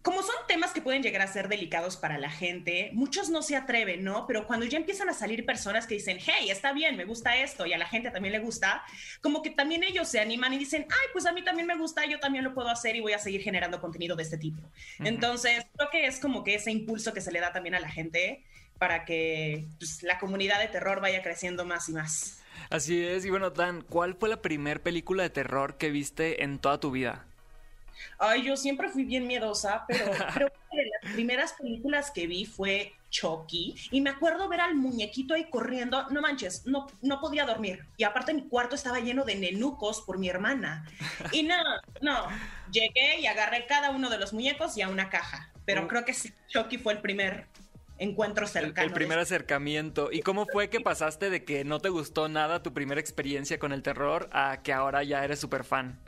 como 0.05 0.23
son 0.23 0.37
temas 0.47 0.73
que 0.73 0.83
pueden 0.83 1.03
llegar 1.03 1.23
a 1.23 1.27
ser 1.27 1.49
delicados 1.49 1.97
para 1.97 2.19
la 2.19 2.29
gente, 2.29 2.91
muchos 2.93 3.31
no 3.31 3.41
se 3.41 3.57
atreven, 3.57 4.05
¿no? 4.05 4.27
Pero 4.27 4.47
cuando 4.47 4.67
ya 4.67 4.77
empiezan 4.77 5.09
a 5.09 5.15
salir 5.15 5.47
personas 5.47 5.87
que 5.87 5.95
dicen, 5.95 6.19
hey, 6.21 6.51
está 6.51 6.75
bien, 6.75 6.95
me 6.95 7.07
gusta 7.07 7.39
esto, 7.39 7.65
y 7.65 7.73
a 7.73 7.79
la 7.79 7.87
gente 7.87 8.11
también 8.11 8.33
le 8.33 8.39
gusta, 8.39 8.85
como 9.23 9.41
que 9.41 9.49
también 9.49 9.83
ellos 9.83 10.07
se 10.07 10.21
animan 10.21 10.53
y 10.53 10.59
dicen, 10.59 10.87
ay, 10.91 11.09
pues 11.15 11.25
a 11.25 11.33
mí 11.33 11.43
también 11.43 11.67
me 11.67 11.75
gusta, 11.75 12.05
yo 12.05 12.21
también 12.21 12.45
lo 12.45 12.53
puedo 12.53 12.69
hacer 12.69 12.97
y 12.97 13.01
voy 13.01 13.15
a 13.15 13.19
seguir 13.19 13.41
generando 13.41 13.81
contenido 13.81 14.15
de 14.15 14.25
este 14.25 14.37
tipo. 14.37 14.61
Entonces, 14.99 15.65
creo 15.75 15.89
que 15.91 16.07
es 16.07 16.21
como 16.21 16.45
que 16.45 16.57
ese 16.57 16.71
impulso 16.71 17.15
que 17.15 17.23
se 17.23 17.33
le 17.33 17.41
da 17.41 17.55
también 17.55 17.75
a 17.75 17.81
la 17.81 17.89
gente 17.89 18.45
para 18.79 19.07
que 19.07 19.65
pues, 19.79 20.03
la 20.03 20.19
comunidad 20.19 20.61
de 20.61 20.69
terror 20.69 21.01
vaya 21.01 21.23
creciendo 21.23 21.65
más 21.65 21.89
y 21.89 21.93
más. 21.93 22.43
Así 22.69 23.03
es, 23.03 23.25
y 23.25 23.31
bueno, 23.31 23.49
Dan, 23.49 23.81
¿cuál 23.81 24.17
fue 24.17 24.29
la 24.29 24.43
primer 24.43 24.83
película 24.83 25.23
de 25.23 25.31
terror 25.31 25.79
que 25.79 25.89
viste 25.89 26.45
en 26.45 26.59
toda 26.59 26.79
tu 26.79 26.91
vida? 26.91 27.25
Ay, 28.19 28.43
yo 28.43 28.57
siempre 28.57 28.89
fui 28.89 29.05
bien 29.05 29.27
miedosa, 29.27 29.85
pero 29.87 30.05
creo 30.35 30.49
que 30.49 30.77
de 30.77 30.91
las 31.03 31.13
primeras 31.13 31.53
películas 31.55 32.11
que 32.11 32.27
vi 32.27 32.45
fue 32.45 32.93
Chucky. 33.11 33.77
Y 33.91 34.01
me 34.01 34.11
acuerdo 34.11 34.49
ver 34.49 34.61
al 34.61 34.75
muñequito 34.75 35.35
ahí 35.35 35.49
corriendo. 35.49 36.09
No 36.11 36.21
manches, 36.21 36.67
no, 36.67 36.87
no 37.01 37.21
podía 37.21 37.45
dormir. 37.47 37.85
Y 37.97 38.05
aparte 38.05 38.35
mi 38.35 38.49
cuarto 38.49 38.75
estaba 38.75 38.99
lleno 39.01 39.25
de 39.25 39.37
nenucos 39.37 40.01
por 40.01 40.19
mi 40.19 40.29
hermana. 40.29 40.85
Y 41.31 41.45
no, 41.45 41.57
no. 42.01 42.27
Llegué 42.73 43.21
y 43.21 43.27
agarré 43.27 43.67
cada 43.67 43.91
uno 43.91 44.11
de 44.11 44.19
los 44.19 44.33
muñecos 44.33 44.77
y 44.77 44.83
a 44.83 44.89
una 44.89 45.11
caja. 45.11 45.51
Pero 45.65 45.89
creo 45.89 46.05
que 46.05 46.13
sí, 46.13 46.33
Chucky 46.49 46.79
fue 46.79 46.93
el 46.93 47.01
primer 47.01 47.47
encuentro 47.99 48.47
cercano. 48.47 48.87
El, 48.87 48.93
primer 48.93 49.19
acercamiento. 49.19 50.11
¿Y 50.13 50.21
cómo 50.21 50.47
fue 50.47 50.69
que 50.69 50.81
pasaste 50.81 51.31
de 51.31 51.45
que 51.45 51.65
no 51.65 51.81
te 51.81 51.89
gustó 51.89 52.29
nada 52.29 52.63
tu 52.63 52.73
primera 52.75 53.01
experiencia 53.01 53.59
con 53.59 53.73
el 53.73 53.83
terror 53.83 54.29
a 54.33 54.63
que 54.63 54.73
ahora 54.73 55.03
ya 55.05 55.25
eres 55.25 55.39
súper 55.39 55.65
fan? 55.65 56.01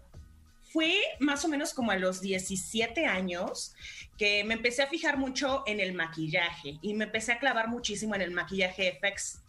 Fue 0.73 0.95
más 1.21 1.45
o 1.45 1.49
menos 1.49 1.75
como 1.75 1.91
a 1.91 1.97
los 1.97 2.21
17 2.21 3.07
años 3.07 3.75
que 4.19 4.45
me 4.45 4.55
empecé 4.55 4.83
a 4.83 4.89
fijar 4.89 5.19
mucho 5.19 5.63
en 5.67 5.81
el 5.81 5.93
maquillaje 5.93 6.79
y 6.83 6.95
me 6.95 7.05
empecé 7.05 7.33
a 7.33 7.39
clavar 7.39 7.69
muchísimo 7.69 8.15
en 8.15 8.23
el 8.23 8.31
maquillaje 8.31 8.99
FX 9.01 9.41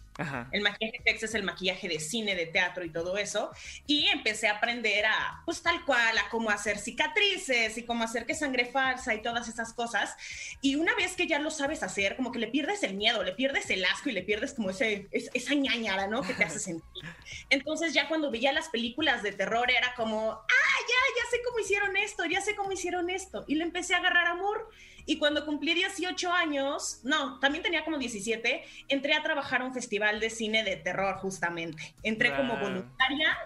el 0.52 0.62
maquillaje 0.62 1.02
FX 1.06 1.24
es 1.24 1.36
el 1.36 1.44
maquillaje 1.44 1.88
de 1.88 2.00
cine, 2.00 2.36
de 2.36 2.48
teatro 2.48 2.84
y 2.84 2.90
todo 2.90 3.18
eso. 3.18 3.52
Y 3.86 4.08
empecé 4.08 4.48
a 4.48 4.54
aprender 4.54 5.06
a, 5.06 5.42
pues 5.46 5.62
tal 5.62 5.86
cual, 5.86 6.18
a 6.18 6.30
cómo 6.30 6.50
hacer 6.50 6.80
cicatrices 6.80 7.78
y 7.78 7.84
cómo 7.84 8.04
hacer 8.04 8.26
que 8.26 8.34
sangre 8.34 8.66
falsa 8.66 9.14
y 9.14 9.22
todas 9.22 9.48
esas 9.48 9.74
cosas. 9.74 10.16
Y 10.62 10.76
una 10.76 10.96
vez 10.96 11.16
que 11.16 11.28
ya 11.28 11.40
lo 11.40 11.52
sabes 11.52 11.84
hacer, 11.84 12.16
como 12.16 12.32
que 12.32 12.40
le 12.40 12.48
pierdes 12.48 12.84
el 12.84 12.96
miedo, 12.96 13.24
le 13.24 13.34
pierdes 13.34 13.70
el 13.70 13.86
asco 13.86 14.10
y 14.10 14.14
le 14.14 14.24
pierdes 14.24 14.54
como 14.54 14.72
ese, 14.72 15.08
esa 15.12 15.54
ñañara, 15.54 16.08
¿no? 16.08 16.22
Que 16.22 16.34
te 16.34 16.44
hace 16.44 16.60
sentir. 16.60 17.04
Entonces 17.50 17.94
ya 17.94 18.08
cuando 18.08 18.32
veía 18.32 18.52
las 18.54 18.70
películas 18.70 19.24
de 19.24 19.32
terror 19.32 19.70
era 19.70 19.94
como, 19.96 20.32
ah, 20.32 20.80
ya, 20.82 21.24
ya 21.24 21.30
sé 21.30 21.38
cómo 21.46 21.60
hicieron 21.60 21.98
esto, 21.98 22.26
ya 22.26 22.42
sé 22.42 22.56
cómo 22.56 22.72
hicieron 22.72 23.10
esto. 23.10 23.46
Y 23.48 23.56
le 23.56 23.64
empecé 23.64 23.94
a 23.94 23.98
agarrar 23.98 24.28
amor. 24.28 24.70
Y 25.08 25.18
cuando 25.18 25.46
cumplí 25.46 25.74
18 25.74 26.32
años, 26.32 27.00
no, 27.04 27.40
también 27.40 27.64
tenía 27.64 27.84
como 27.86 27.98
17, 27.98 28.62
entré 28.90 29.14
a 29.14 29.24
trabajar 29.24 29.62
a 29.62 29.66
un 29.66 29.74
festival 29.74 30.20
de 30.20 30.30
cine 30.30 30.64
de 30.64 30.76
terror 30.76 31.16
justamente. 31.16 31.96
Entré 32.04 32.36
como 32.36 32.58
voluntaria, 32.58 33.38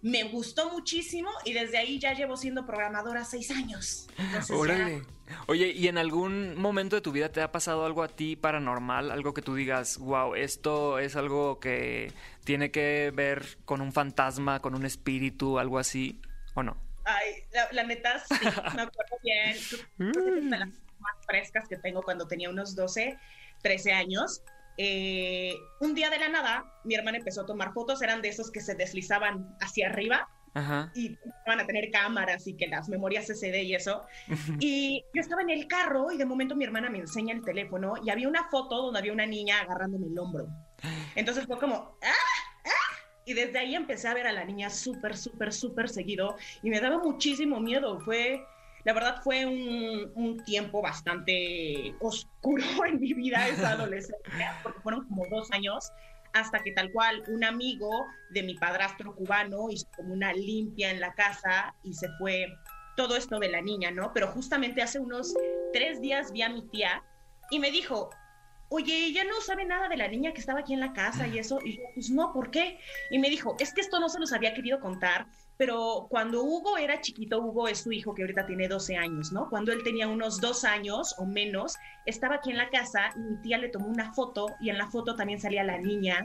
me 0.00 0.22
gustó 0.22 0.70
muchísimo 0.70 1.28
y 1.44 1.54
desde 1.54 1.76
ahí 1.78 1.98
ya 1.98 2.14
llevo 2.14 2.36
siendo 2.36 2.64
programadora 2.64 3.24
seis 3.24 3.50
años. 3.50 4.08
Órale. 4.48 5.02
Oye, 5.46 5.72
¿y 5.72 5.88
en 5.88 5.98
algún 5.98 6.56
momento 6.56 6.96
de 6.96 7.02
tu 7.02 7.10
vida 7.10 7.30
te 7.30 7.42
ha 7.42 7.50
pasado 7.50 7.84
algo 7.84 8.04
a 8.04 8.08
ti 8.08 8.36
paranormal? 8.36 9.10
Algo 9.10 9.34
que 9.34 9.42
tú 9.42 9.56
digas, 9.56 9.98
wow, 9.98 10.36
esto 10.36 11.00
es 11.00 11.16
algo 11.16 11.58
que 11.58 12.12
tiene 12.44 12.70
que 12.70 13.12
ver 13.12 13.58
con 13.64 13.80
un 13.80 13.92
fantasma, 13.92 14.60
con 14.60 14.76
un 14.76 14.86
espíritu, 14.86 15.58
algo 15.58 15.80
así, 15.80 16.22
¿o 16.54 16.62
no? 16.62 16.76
Ay, 17.04 17.42
la, 17.72 17.82
neta, 17.82 18.20
sí, 18.20 18.34
me 18.74 18.82
acuerdo 18.82 19.18
bien. 19.22 19.56
más 21.00 21.14
frescas 21.26 21.68
que 21.68 21.76
tengo 21.76 22.02
cuando 22.02 22.26
tenía 22.26 22.50
unos 22.50 22.74
12, 22.74 23.18
13 23.62 23.92
años. 23.92 24.42
Eh, 24.76 25.54
un 25.80 25.94
día 25.94 26.08
de 26.08 26.18
la 26.18 26.28
nada, 26.28 26.64
mi 26.84 26.94
hermana 26.94 27.18
empezó 27.18 27.42
a 27.42 27.46
tomar 27.46 27.72
fotos, 27.72 28.00
eran 28.00 28.22
de 28.22 28.28
esos 28.28 28.50
que 28.50 28.60
se 28.60 28.74
deslizaban 28.74 29.56
hacia 29.60 29.88
arriba 29.88 30.28
y 30.94 31.16
van 31.46 31.60
a 31.60 31.66
tener 31.66 31.90
cámaras 31.90 32.46
y 32.46 32.54
que 32.54 32.66
las 32.66 32.88
memorias 32.88 33.26
SD 33.26 33.62
y 33.62 33.74
eso. 33.74 34.02
y 34.60 35.04
yo 35.14 35.20
estaba 35.20 35.42
en 35.42 35.50
el 35.50 35.66
carro 35.66 36.10
y 36.12 36.16
de 36.16 36.24
momento 36.24 36.56
mi 36.56 36.64
hermana 36.64 36.90
me 36.90 36.98
enseña 36.98 37.34
el 37.34 37.44
teléfono 37.44 37.94
y 38.04 38.10
había 38.10 38.28
una 38.28 38.44
foto 38.48 38.82
donde 38.82 38.98
había 38.98 39.12
una 39.12 39.26
niña 39.26 39.60
agarrándome 39.60 40.06
el 40.06 40.18
hombro. 40.18 40.48
Entonces 41.14 41.46
fue 41.46 41.58
como, 41.58 41.96
¡ah! 42.02 42.66
¡ah! 42.66 42.96
Y 43.24 43.34
desde 43.34 43.58
ahí 43.58 43.74
empecé 43.74 44.08
a 44.08 44.14
ver 44.14 44.26
a 44.26 44.32
la 44.32 44.44
niña 44.44 44.70
súper, 44.70 45.16
súper, 45.16 45.52
súper 45.52 45.88
seguido 45.88 46.36
y 46.62 46.70
me 46.70 46.80
daba 46.80 46.98
muchísimo 46.98 47.60
miedo. 47.60 48.00
Fue 48.00 48.42
la 48.84 48.92
verdad 48.92 49.20
fue 49.22 49.44
un, 49.44 50.42
tiempo 50.44 50.80
bastante 50.80 51.94
oscuro 52.00 52.62
en 52.86 53.00
mi 53.00 53.12
vida 53.12 53.48
esa 53.48 53.70
adolescencia, 53.70 54.58
porque 54.62 54.80
fueron 54.80 55.06
como 55.08 55.26
dos 55.30 55.50
años 55.50 55.90
hasta 56.32 56.60
que 56.60 56.72
tal 56.72 56.92
cual 56.92 57.22
un 57.28 57.44
amigo 57.44 58.06
de 58.30 58.42
mi 58.42 58.54
padrastro 58.54 59.14
cubano 59.14 59.70
hizo 59.70 59.86
como 59.96 60.12
una 60.12 60.32
limpia 60.32 60.90
en 60.90 61.00
la 61.00 61.12
casa 61.14 61.74
y 61.82 61.94
se 61.94 62.08
fue 62.18 62.46
todo 62.96 63.16
esto 63.16 63.38
de 63.38 63.48
la 63.48 63.60
niña, 63.60 63.90
¿no? 63.90 64.12
Pero 64.12 64.28
justamente 64.28 64.82
hace 64.82 64.98
unos 64.98 65.34
tres 65.72 66.00
días 66.00 66.32
vi 66.32 66.42
a 66.42 66.48
mi 66.48 66.62
tía 66.68 67.02
y 67.50 67.58
me 67.58 67.70
dijo, 67.70 68.10
oye, 68.70 69.06
ella 69.06 69.24
no 69.24 69.40
sabe 69.40 69.64
nada 69.64 69.88
de 69.88 69.96
la 69.96 70.08
niña 70.08 70.32
que 70.32 70.40
estaba 70.40 70.60
aquí 70.60 70.74
en 70.74 70.80
la 70.80 70.92
casa 70.92 71.26
y 71.26 71.38
eso. 71.38 71.58
Y 71.64 71.76
yo, 71.76 71.82
pues 71.94 72.10
no, 72.10 72.32
¿por 72.32 72.50
qué? 72.50 72.78
Y 73.10 73.18
me 73.18 73.30
dijo, 73.30 73.56
es 73.58 73.72
que 73.72 73.80
esto 73.80 74.00
no 74.00 74.08
se 74.08 74.18
los 74.18 74.32
había 74.32 74.54
querido 74.54 74.80
contar 74.80 75.26
pero 75.58 76.06
cuando 76.08 76.44
Hugo 76.44 76.78
era 76.78 77.00
chiquito, 77.00 77.40
Hugo 77.40 77.66
es 77.66 77.80
su 77.80 77.90
hijo 77.90 78.14
que 78.14 78.22
ahorita 78.22 78.46
tiene 78.46 78.68
12 78.68 78.96
años, 78.96 79.32
¿no? 79.32 79.50
Cuando 79.50 79.72
él 79.72 79.82
tenía 79.82 80.06
unos 80.06 80.40
dos 80.40 80.64
años 80.64 81.16
o 81.18 81.26
menos, 81.26 81.76
estaba 82.06 82.36
aquí 82.36 82.50
en 82.50 82.58
la 82.58 82.70
casa 82.70 83.10
y 83.16 83.18
mi 83.18 83.42
tía 83.42 83.58
le 83.58 83.68
tomó 83.68 83.88
una 83.88 84.14
foto 84.14 84.46
y 84.60 84.70
en 84.70 84.78
la 84.78 84.88
foto 84.88 85.16
también 85.16 85.40
salía 85.40 85.64
la 85.64 85.76
niña 85.76 86.24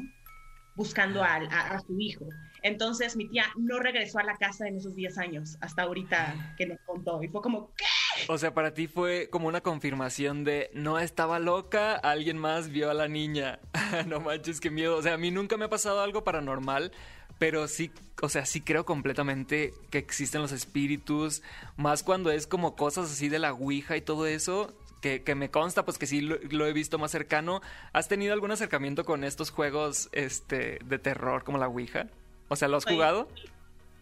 buscando 0.76 1.24
a, 1.24 1.36
a, 1.36 1.80
su 1.80 2.00
hijo. 2.00 2.26
Entonces 2.62 3.16
mi 3.16 3.28
tía 3.28 3.46
no 3.58 3.80
regresó 3.80 4.20
a 4.20 4.24
la 4.24 4.38
casa 4.38 4.68
en 4.68 4.78
esos 4.78 4.96
10 4.96 5.18
años, 5.18 5.58
hasta 5.62 5.84
ahorita 5.84 6.56
que 6.58 6.68
nos 6.68 6.80
contó. 6.86 7.22
Y 7.24 7.28
fue 7.28 7.42
como, 7.42 7.74
¿qué? 7.76 7.86
O 8.28 8.38
sea, 8.38 8.54
para 8.54 8.74
ti 8.74 8.88
fue 8.88 9.30
como 9.30 9.48
una 9.48 9.62
confirmación 9.62 10.44
de 10.44 10.70
no 10.74 11.00
estaba 11.00 11.40
loca, 11.40 11.96
alguien 11.96 12.38
más 12.38 12.70
vio 12.70 12.90
a 12.90 12.94
la 12.94 13.08
niña. 13.08 13.60
no 14.08 14.20
manches, 14.20 14.60
qué 14.60 14.70
miedo. 14.70 14.98
O 14.98 15.02
sea, 15.02 15.16
a 15.16 15.18
mí 15.18 15.32
nunca 15.32 15.58
me 15.58 15.66
ha 15.66 15.70
pasado 15.70 16.02
algo 16.02 16.24
paranormal, 16.24 16.92
pero 17.40 17.68
sí, 17.68 17.92
o 18.22 18.30
sea, 18.30 18.46
sí 18.46 18.62
creo 18.62 18.86
completamente 18.86 19.74
que 19.90 19.98
existen 19.98 20.42
los 20.42 20.52
espíritus, 20.52 21.42
más 21.78 22.04
cuando 22.04 22.32
es 22.32 22.48
como 22.48 22.76
cosas 22.76 23.12
así 23.12 23.30
de 23.30 23.40
la 23.40 23.54
Ouija 23.54 23.98
y 23.98 24.02
todo 24.02 24.28
eso, 24.28 24.74
que, 25.02 25.36
me 25.36 25.52
consta, 25.52 25.84
pues 25.84 25.98
que 25.98 26.08
sí 26.08 26.22
lo, 26.22 26.66
he 26.66 26.74
visto 26.74 26.98
más 26.98 27.12
cercano. 27.12 27.62
¿Has 27.92 28.08
tenido 28.08 28.34
algún 28.34 28.52
acercamiento 28.52 29.04
con 29.04 29.26
estos 29.26 29.50
juegos 29.50 30.08
este, 30.14 30.80
de 30.86 30.98
terror 30.98 31.44
como 31.44 31.58
la 31.58 31.68
Ouija? 31.68 32.08
O 32.48 32.56
sea, 32.56 32.70
¿lo 32.70 32.78
has 32.78 32.86
jugado? 32.86 33.28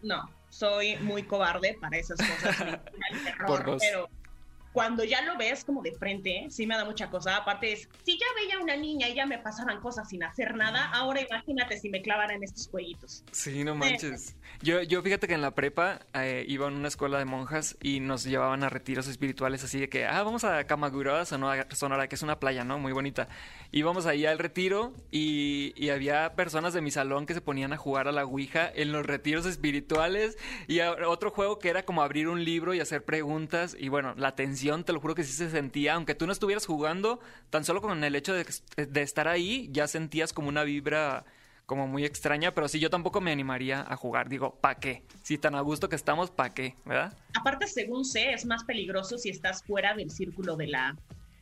No, 0.03 0.29
soy 0.49 0.97
muy 0.97 1.23
cobarde 1.23 1.75
para 1.81 1.97
esas 1.97 2.19
cosas. 2.19 2.55
Por 3.47 3.77
pero 3.79 4.09
cuando 4.73 5.03
ya 5.03 5.21
lo 5.21 5.37
ves 5.37 5.63
como 5.65 5.81
de 5.81 5.91
frente, 5.93 6.47
sí 6.49 6.65
me 6.65 6.75
da 6.75 6.85
mucha 6.85 7.09
cosa. 7.09 7.37
Aparte 7.37 7.73
es, 7.73 7.89
si 8.03 8.17
ya 8.17 8.25
veía 8.35 8.59
una 8.59 8.75
niña 8.75 9.09
y 9.09 9.15
ya 9.15 9.25
me 9.25 9.37
pasaban 9.37 9.79
cosas 9.81 10.07
sin 10.09 10.23
hacer 10.23 10.55
nada, 10.55 10.85
ahora 10.93 11.21
imagínate 11.21 11.77
si 11.77 11.89
me 11.89 12.01
clavaran 12.01 12.43
estos 12.43 12.69
jueguitos. 12.69 13.23
Sí, 13.31 13.63
no 13.63 13.75
manches. 13.75 14.35
Yo, 14.61 14.81
yo 14.83 15.01
fíjate 15.01 15.27
que 15.27 15.33
en 15.33 15.41
la 15.41 15.55
prepa 15.55 15.99
eh, 16.13 16.45
iba 16.47 16.67
en 16.67 16.73
una 16.75 16.87
escuela 16.87 17.17
de 17.19 17.25
monjas 17.25 17.77
y 17.81 17.99
nos 17.99 18.23
llevaban 18.23 18.63
a 18.63 18.69
retiros 18.69 19.07
espirituales 19.07 19.63
así 19.63 19.79
de 19.79 19.89
que, 19.89 20.05
ah, 20.05 20.21
vamos 20.23 20.43
a 20.43 20.63
Kamagura, 20.65 21.25
Sonora, 21.25 21.67
Sonora, 21.71 22.07
que 22.07 22.15
es 22.15 22.21
una 22.21 22.39
playa, 22.39 22.63
¿no? 22.63 22.77
Muy 22.77 22.91
bonita. 22.91 23.27
Íbamos 23.71 24.05
ahí 24.05 24.25
al 24.25 24.37
retiro 24.39 24.93
y, 25.09 25.73
y 25.75 25.89
había 25.89 26.35
personas 26.35 26.73
de 26.73 26.81
mi 26.81 26.91
salón 26.91 27.25
que 27.25 27.33
se 27.33 27.41
ponían 27.41 27.73
a 27.73 27.77
jugar 27.77 28.07
a 28.07 28.11
la 28.11 28.25
Ouija 28.25 28.69
en 28.73 28.91
los 28.91 29.05
retiros 29.05 29.45
espirituales 29.45 30.37
y 30.67 30.79
a- 30.79 30.91
otro 31.07 31.31
juego 31.31 31.57
que 31.59 31.69
era 31.69 31.83
como 31.83 32.01
abrir 32.03 32.27
un 32.27 32.43
libro 32.43 32.73
y 32.73 32.79
hacer 32.79 33.03
preguntas 33.03 33.75
y 33.79 33.89
bueno, 33.89 34.13
la 34.17 34.35
tensión, 34.35 34.60
te 34.83 34.93
lo 34.93 34.99
juro 34.99 35.15
que 35.15 35.23
sí 35.23 35.33
se 35.33 35.49
sentía, 35.49 35.95
aunque 35.95 36.15
tú 36.15 36.25
no 36.25 36.33
estuvieras 36.33 36.65
jugando, 36.65 37.19
tan 37.49 37.63
solo 37.63 37.81
con 37.81 38.03
el 38.03 38.15
hecho 38.15 38.33
de, 38.33 38.45
de 38.77 39.01
estar 39.01 39.27
ahí 39.27 39.69
ya 39.71 39.87
sentías 39.87 40.33
como 40.33 40.49
una 40.49 40.63
vibra 40.63 41.25
como 41.71 41.87
muy 41.87 42.03
extraña, 42.03 42.53
pero 42.53 42.67
sí, 42.67 42.79
yo 42.79 42.89
tampoco 42.89 43.21
me 43.21 43.31
animaría 43.31 43.85
a 43.87 43.95
jugar. 43.95 44.27
Digo, 44.27 44.55
¿pa' 44.59 44.75
qué? 44.75 45.03
Si 45.23 45.37
tan 45.37 45.55
a 45.55 45.61
gusto 45.61 45.87
que 45.87 45.95
estamos, 45.95 46.29
¿pa' 46.29 46.53
qué? 46.53 46.75
¿Verdad? 46.83 47.13
Aparte, 47.33 47.65
según 47.65 48.03
sé, 48.03 48.33
es 48.33 48.45
más 48.45 48.65
peligroso 48.65 49.17
si 49.17 49.29
estás 49.29 49.63
fuera 49.63 49.93
del 49.95 50.11
círculo 50.11 50.57
de 50.57 50.67
la, 50.67 50.97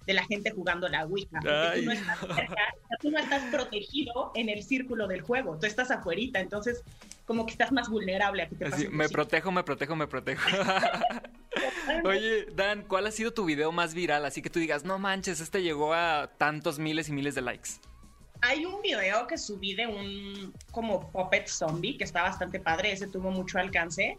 de 0.05 0.13
la 0.13 0.23
gente 0.25 0.51
jugando 0.51 0.87
la 0.87 1.05
Ouija. 1.05 1.39
Porque 1.41 1.79
tú 1.79 1.85
no, 1.85 1.91
estás 1.93 2.19
cerca, 2.19 2.75
tú 3.01 3.09
no 3.09 3.17
estás 3.17 3.41
protegido 3.51 4.31
en 4.35 4.49
el 4.49 4.61
círculo 4.61 5.07
del 5.07 5.21
juego, 5.21 5.57
tú 5.59 5.65
estás 5.65 5.89
afuerita, 5.89 6.39
entonces 6.39 6.83
como 7.29 7.45
que 7.45 7.51
estás 7.51 7.71
más 7.71 7.87
vulnerable 7.89 8.41
a 8.41 8.49
que 8.49 8.55
te 8.55 8.67
pase 8.71 8.89
me 8.89 9.07
protejo, 9.07 9.51
me 9.51 9.63
protejo, 9.63 9.95
me 9.95 10.07
protejo. 10.07 10.49
Oye, 12.03 12.47
Dan, 12.55 12.81
¿cuál 12.81 13.05
ha 13.05 13.11
sido 13.11 13.31
tu 13.31 13.45
video 13.45 13.71
más 13.71 13.93
viral? 13.93 14.25
Así 14.25 14.41
que 14.41 14.49
tú 14.49 14.57
digas, 14.57 14.83
no 14.83 14.97
manches, 14.97 15.39
este 15.39 15.61
llegó 15.61 15.93
a 15.93 16.31
tantos 16.39 16.79
miles 16.79 17.07
y 17.07 17.11
miles 17.11 17.35
de 17.35 17.43
likes. 17.43 17.69
Hay 18.41 18.65
un 18.65 18.81
video 18.81 19.27
que 19.27 19.37
subí 19.37 19.75
de 19.75 19.85
un 19.85 20.55
como 20.71 21.11
puppet 21.11 21.47
zombie 21.47 21.99
que 21.99 22.03
está 22.03 22.23
bastante 22.23 22.59
padre, 22.59 22.93
ese 22.93 23.05
tuvo 23.05 23.29
mucho 23.29 23.59
alcance. 23.59 24.17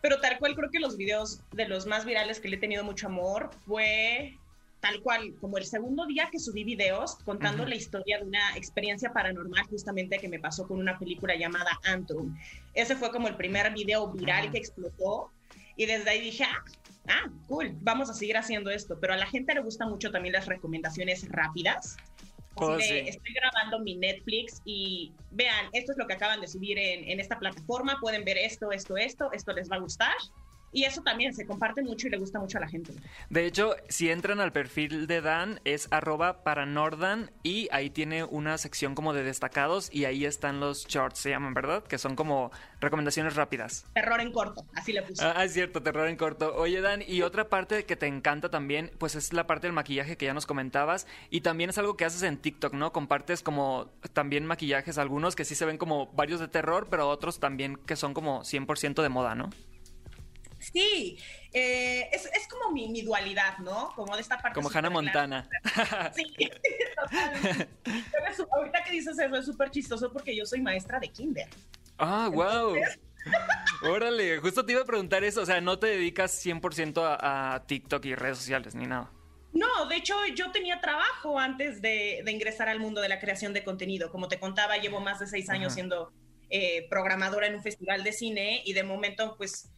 Pero 0.00 0.20
tal 0.20 0.38
cual 0.38 0.54
creo 0.54 0.70
que 0.70 0.78
los 0.78 0.96
videos 0.96 1.40
de 1.50 1.66
los 1.66 1.84
más 1.86 2.04
virales 2.04 2.38
que 2.38 2.48
le 2.48 2.58
he 2.58 2.60
tenido 2.60 2.84
mucho 2.84 3.08
amor 3.08 3.50
fue 3.66 4.38
tal 4.80 5.00
cual, 5.00 5.34
como 5.40 5.58
el 5.58 5.64
segundo 5.64 6.06
día 6.06 6.28
que 6.30 6.38
subí 6.38 6.64
videos 6.64 7.16
contando 7.24 7.64
la 7.64 7.74
historia 7.74 8.18
de 8.18 8.24
una 8.24 8.56
experiencia 8.56 9.12
paranormal 9.12 9.64
justamente 9.66 10.18
que 10.18 10.28
me 10.28 10.38
pasó 10.38 10.66
con 10.66 10.78
una 10.78 10.98
película 10.98 11.34
llamada 11.34 11.78
Antrum. 11.84 12.36
Ese 12.74 12.96
fue 12.96 13.10
como 13.10 13.28
el 13.28 13.36
primer 13.36 13.72
video 13.72 14.08
viral 14.08 14.50
que 14.50 14.58
explotó 14.58 15.30
y 15.76 15.86
desde 15.86 16.10
ahí 16.10 16.20
dije, 16.20 16.44
ah, 16.44 16.64
ah, 17.08 17.30
cool, 17.48 17.76
vamos 17.80 18.10
a 18.10 18.14
seguir 18.14 18.36
haciendo 18.36 18.70
esto. 18.70 18.98
Pero 19.00 19.14
a 19.14 19.16
la 19.16 19.26
gente 19.26 19.54
le 19.54 19.60
gustan 19.60 19.90
mucho 19.90 20.10
también 20.10 20.34
las 20.34 20.46
recomendaciones 20.46 21.26
rápidas. 21.28 21.96
Oh, 22.58 22.78
sí. 22.80 23.00
estoy 23.06 23.34
grabando 23.34 23.80
mi 23.80 23.96
Netflix 23.96 24.62
y 24.64 25.12
vean, 25.30 25.66
esto 25.74 25.92
es 25.92 25.98
lo 25.98 26.06
que 26.06 26.14
acaban 26.14 26.40
de 26.40 26.46
subir 26.46 26.78
en, 26.78 27.06
en 27.06 27.20
esta 27.20 27.38
plataforma, 27.38 27.98
pueden 28.00 28.24
ver 28.24 28.38
esto, 28.38 28.72
esto, 28.72 28.96
esto, 28.96 29.30
esto 29.32 29.52
les 29.52 29.70
va 29.70 29.76
a 29.76 29.80
gustar. 29.80 30.14
Y 30.76 30.84
eso 30.84 31.00
también 31.00 31.32
se 31.32 31.46
comparte 31.46 31.80
mucho 31.80 32.06
y 32.06 32.10
le 32.10 32.18
gusta 32.18 32.38
mucho 32.38 32.58
a 32.58 32.60
la 32.60 32.68
gente. 32.68 32.92
De 33.30 33.46
hecho, 33.46 33.74
si 33.88 34.10
entran 34.10 34.40
al 34.40 34.52
perfil 34.52 35.06
de 35.06 35.22
Dan, 35.22 35.58
es 35.64 35.88
arroba 35.90 36.44
paranordan 36.44 37.30
y 37.42 37.66
ahí 37.72 37.88
tiene 37.88 38.24
una 38.24 38.58
sección 38.58 38.94
como 38.94 39.14
de 39.14 39.22
destacados 39.22 39.88
y 39.90 40.04
ahí 40.04 40.26
están 40.26 40.60
los 40.60 40.86
shorts, 40.86 41.18
se 41.18 41.30
llaman, 41.30 41.54
¿verdad? 41.54 41.82
Que 41.82 41.96
son 41.96 42.14
como 42.14 42.50
recomendaciones 42.78 43.36
rápidas. 43.36 43.86
Terror 43.94 44.20
en 44.20 44.30
corto, 44.32 44.66
así 44.74 44.92
le 44.92 45.00
puse. 45.00 45.24
Ah, 45.24 45.44
es 45.44 45.54
cierto, 45.54 45.82
terror 45.82 46.08
en 46.08 46.16
corto. 46.16 46.54
Oye, 46.54 46.82
Dan, 46.82 47.00
y 47.00 47.22
otra 47.22 47.48
parte 47.48 47.86
que 47.86 47.96
te 47.96 48.06
encanta 48.06 48.50
también, 48.50 48.90
pues 48.98 49.14
es 49.14 49.32
la 49.32 49.46
parte 49.46 49.68
del 49.68 49.72
maquillaje 49.72 50.18
que 50.18 50.26
ya 50.26 50.34
nos 50.34 50.44
comentabas. 50.44 51.06
Y 51.30 51.40
también 51.40 51.70
es 51.70 51.78
algo 51.78 51.96
que 51.96 52.04
haces 52.04 52.22
en 52.22 52.36
TikTok, 52.36 52.74
¿no? 52.74 52.92
Compartes 52.92 53.42
como 53.42 53.92
también 54.12 54.44
maquillajes, 54.44 54.98
algunos 54.98 55.36
que 55.36 55.46
sí 55.46 55.54
se 55.54 55.64
ven 55.64 55.78
como 55.78 56.08
varios 56.12 56.38
de 56.38 56.48
terror, 56.48 56.88
pero 56.90 57.08
otros 57.08 57.40
también 57.40 57.76
que 57.76 57.96
son 57.96 58.12
como 58.12 58.42
100% 58.42 59.00
de 59.00 59.08
moda, 59.08 59.34
¿no? 59.34 59.48
Sí, 60.72 61.18
eh, 61.52 62.08
es, 62.12 62.26
es 62.26 62.48
como 62.48 62.72
mi, 62.72 62.88
mi 62.88 63.02
dualidad, 63.02 63.58
¿no? 63.58 63.92
Como 63.94 64.14
de 64.14 64.22
esta 64.22 64.38
parte. 64.38 64.54
Como 64.54 64.68
Hannah 64.68 64.88
clara. 64.88 64.90
Montana. 64.90 65.48
Sí, 66.14 66.34
totalmente. 67.02 67.68
Pero 67.84 68.48
ahorita 68.52 68.84
que 68.84 68.90
dices 68.90 69.18
eso 69.18 69.36
es 69.36 69.46
súper 69.46 69.70
chistoso 69.70 70.12
porque 70.12 70.36
yo 70.36 70.44
soy 70.44 70.60
maestra 70.60 70.98
de 70.98 71.08
kinder. 71.08 71.48
Ah, 71.98 72.28
wow. 72.32 72.76
Órale, 73.82 74.38
justo 74.38 74.64
te 74.64 74.72
iba 74.72 74.82
a 74.82 74.84
preguntar 74.84 75.24
eso. 75.24 75.42
O 75.42 75.46
sea, 75.46 75.60
no 75.60 75.78
te 75.78 75.86
dedicas 75.88 76.44
100% 76.44 77.02
a, 77.02 77.54
a 77.54 77.66
TikTok 77.66 78.04
y 78.06 78.14
redes 78.14 78.38
sociales 78.38 78.74
ni 78.74 78.86
nada. 78.86 79.10
No, 79.52 79.86
de 79.86 79.96
hecho 79.96 80.14
yo 80.34 80.52
tenía 80.52 80.80
trabajo 80.80 81.38
antes 81.38 81.80
de, 81.80 82.20
de 82.24 82.32
ingresar 82.32 82.68
al 82.68 82.78
mundo 82.78 83.00
de 83.00 83.08
la 83.08 83.18
creación 83.18 83.54
de 83.54 83.64
contenido. 83.64 84.10
Como 84.10 84.28
te 84.28 84.38
contaba, 84.38 84.76
llevo 84.76 85.00
más 85.00 85.18
de 85.18 85.26
seis 85.26 85.48
años 85.48 85.68
Ajá. 85.68 85.74
siendo 85.74 86.12
eh, 86.50 86.86
programadora 86.90 87.46
en 87.46 87.54
un 87.56 87.62
festival 87.62 88.04
de 88.04 88.12
cine 88.12 88.62
y 88.64 88.72
de 88.74 88.82
momento 88.82 89.34
pues 89.36 89.70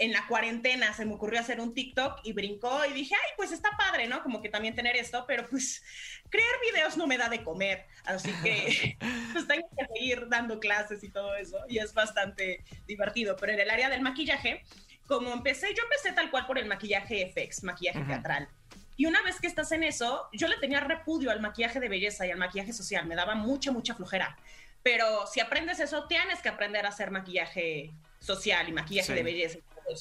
en 0.00 0.12
la 0.12 0.26
cuarentena 0.26 0.94
se 0.94 1.04
me 1.04 1.12
ocurrió 1.14 1.38
hacer 1.40 1.60
un 1.60 1.74
TikTok 1.74 2.20
y 2.24 2.32
brincó 2.32 2.86
y 2.86 2.92
dije, 2.94 3.14
ay, 3.14 3.32
pues 3.36 3.52
está 3.52 3.68
padre, 3.76 4.08
¿no? 4.08 4.22
Como 4.22 4.40
que 4.40 4.48
también 4.48 4.74
tener 4.74 4.96
esto, 4.96 5.24
pero 5.28 5.46
pues 5.48 5.82
crear 6.30 6.52
videos 6.72 6.96
no 6.96 7.06
me 7.06 7.18
da 7.18 7.28
de 7.28 7.44
comer, 7.44 7.86
así 8.04 8.32
que 8.42 8.96
pues 9.32 9.46
tengo 9.46 9.68
que 9.78 9.86
seguir 9.94 10.26
dando 10.30 10.58
clases 10.58 11.04
y 11.04 11.10
todo 11.10 11.36
eso 11.36 11.58
y 11.68 11.78
es 11.78 11.92
bastante 11.92 12.64
divertido. 12.86 13.36
Pero 13.36 13.52
en 13.52 13.60
el 13.60 13.68
área 13.68 13.90
del 13.90 14.00
maquillaje, 14.00 14.64
como 15.06 15.34
empecé, 15.34 15.74
yo 15.74 15.82
empecé 15.82 16.12
tal 16.12 16.30
cual 16.30 16.46
por 16.46 16.58
el 16.58 16.64
maquillaje 16.64 17.30
FX, 17.36 17.62
maquillaje 17.62 18.00
teatral. 18.00 18.48
Y 18.96 19.04
una 19.04 19.20
vez 19.22 19.38
que 19.38 19.48
estás 19.48 19.70
en 19.72 19.82
eso, 19.84 20.28
yo 20.32 20.48
le 20.48 20.56
tenía 20.56 20.80
repudio 20.80 21.30
al 21.30 21.40
maquillaje 21.40 21.78
de 21.78 21.90
belleza 21.90 22.26
y 22.26 22.30
al 22.30 22.38
maquillaje 22.38 22.72
social, 22.72 23.04
me 23.06 23.16
daba 23.16 23.34
mucha, 23.34 23.70
mucha 23.70 23.94
flojera. 23.94 24.38
Pero 24.82 25.26
si 25.26 25.40
aprendes 25.40 25.78
eso, 25.78 26.06
tienes 26.06 26.40
que 26.40 26.48
aprender 26.48 26.86
a 26.86 26.88
hacer 26.88 27.10
maquillaje 27.10 27.92
social 28.18 28.66
y 28.68 28.72
maquillaje 28.72 29.08
Sí. 29.08 29.12
de 29.14 29.22
belleza 29.22 29.58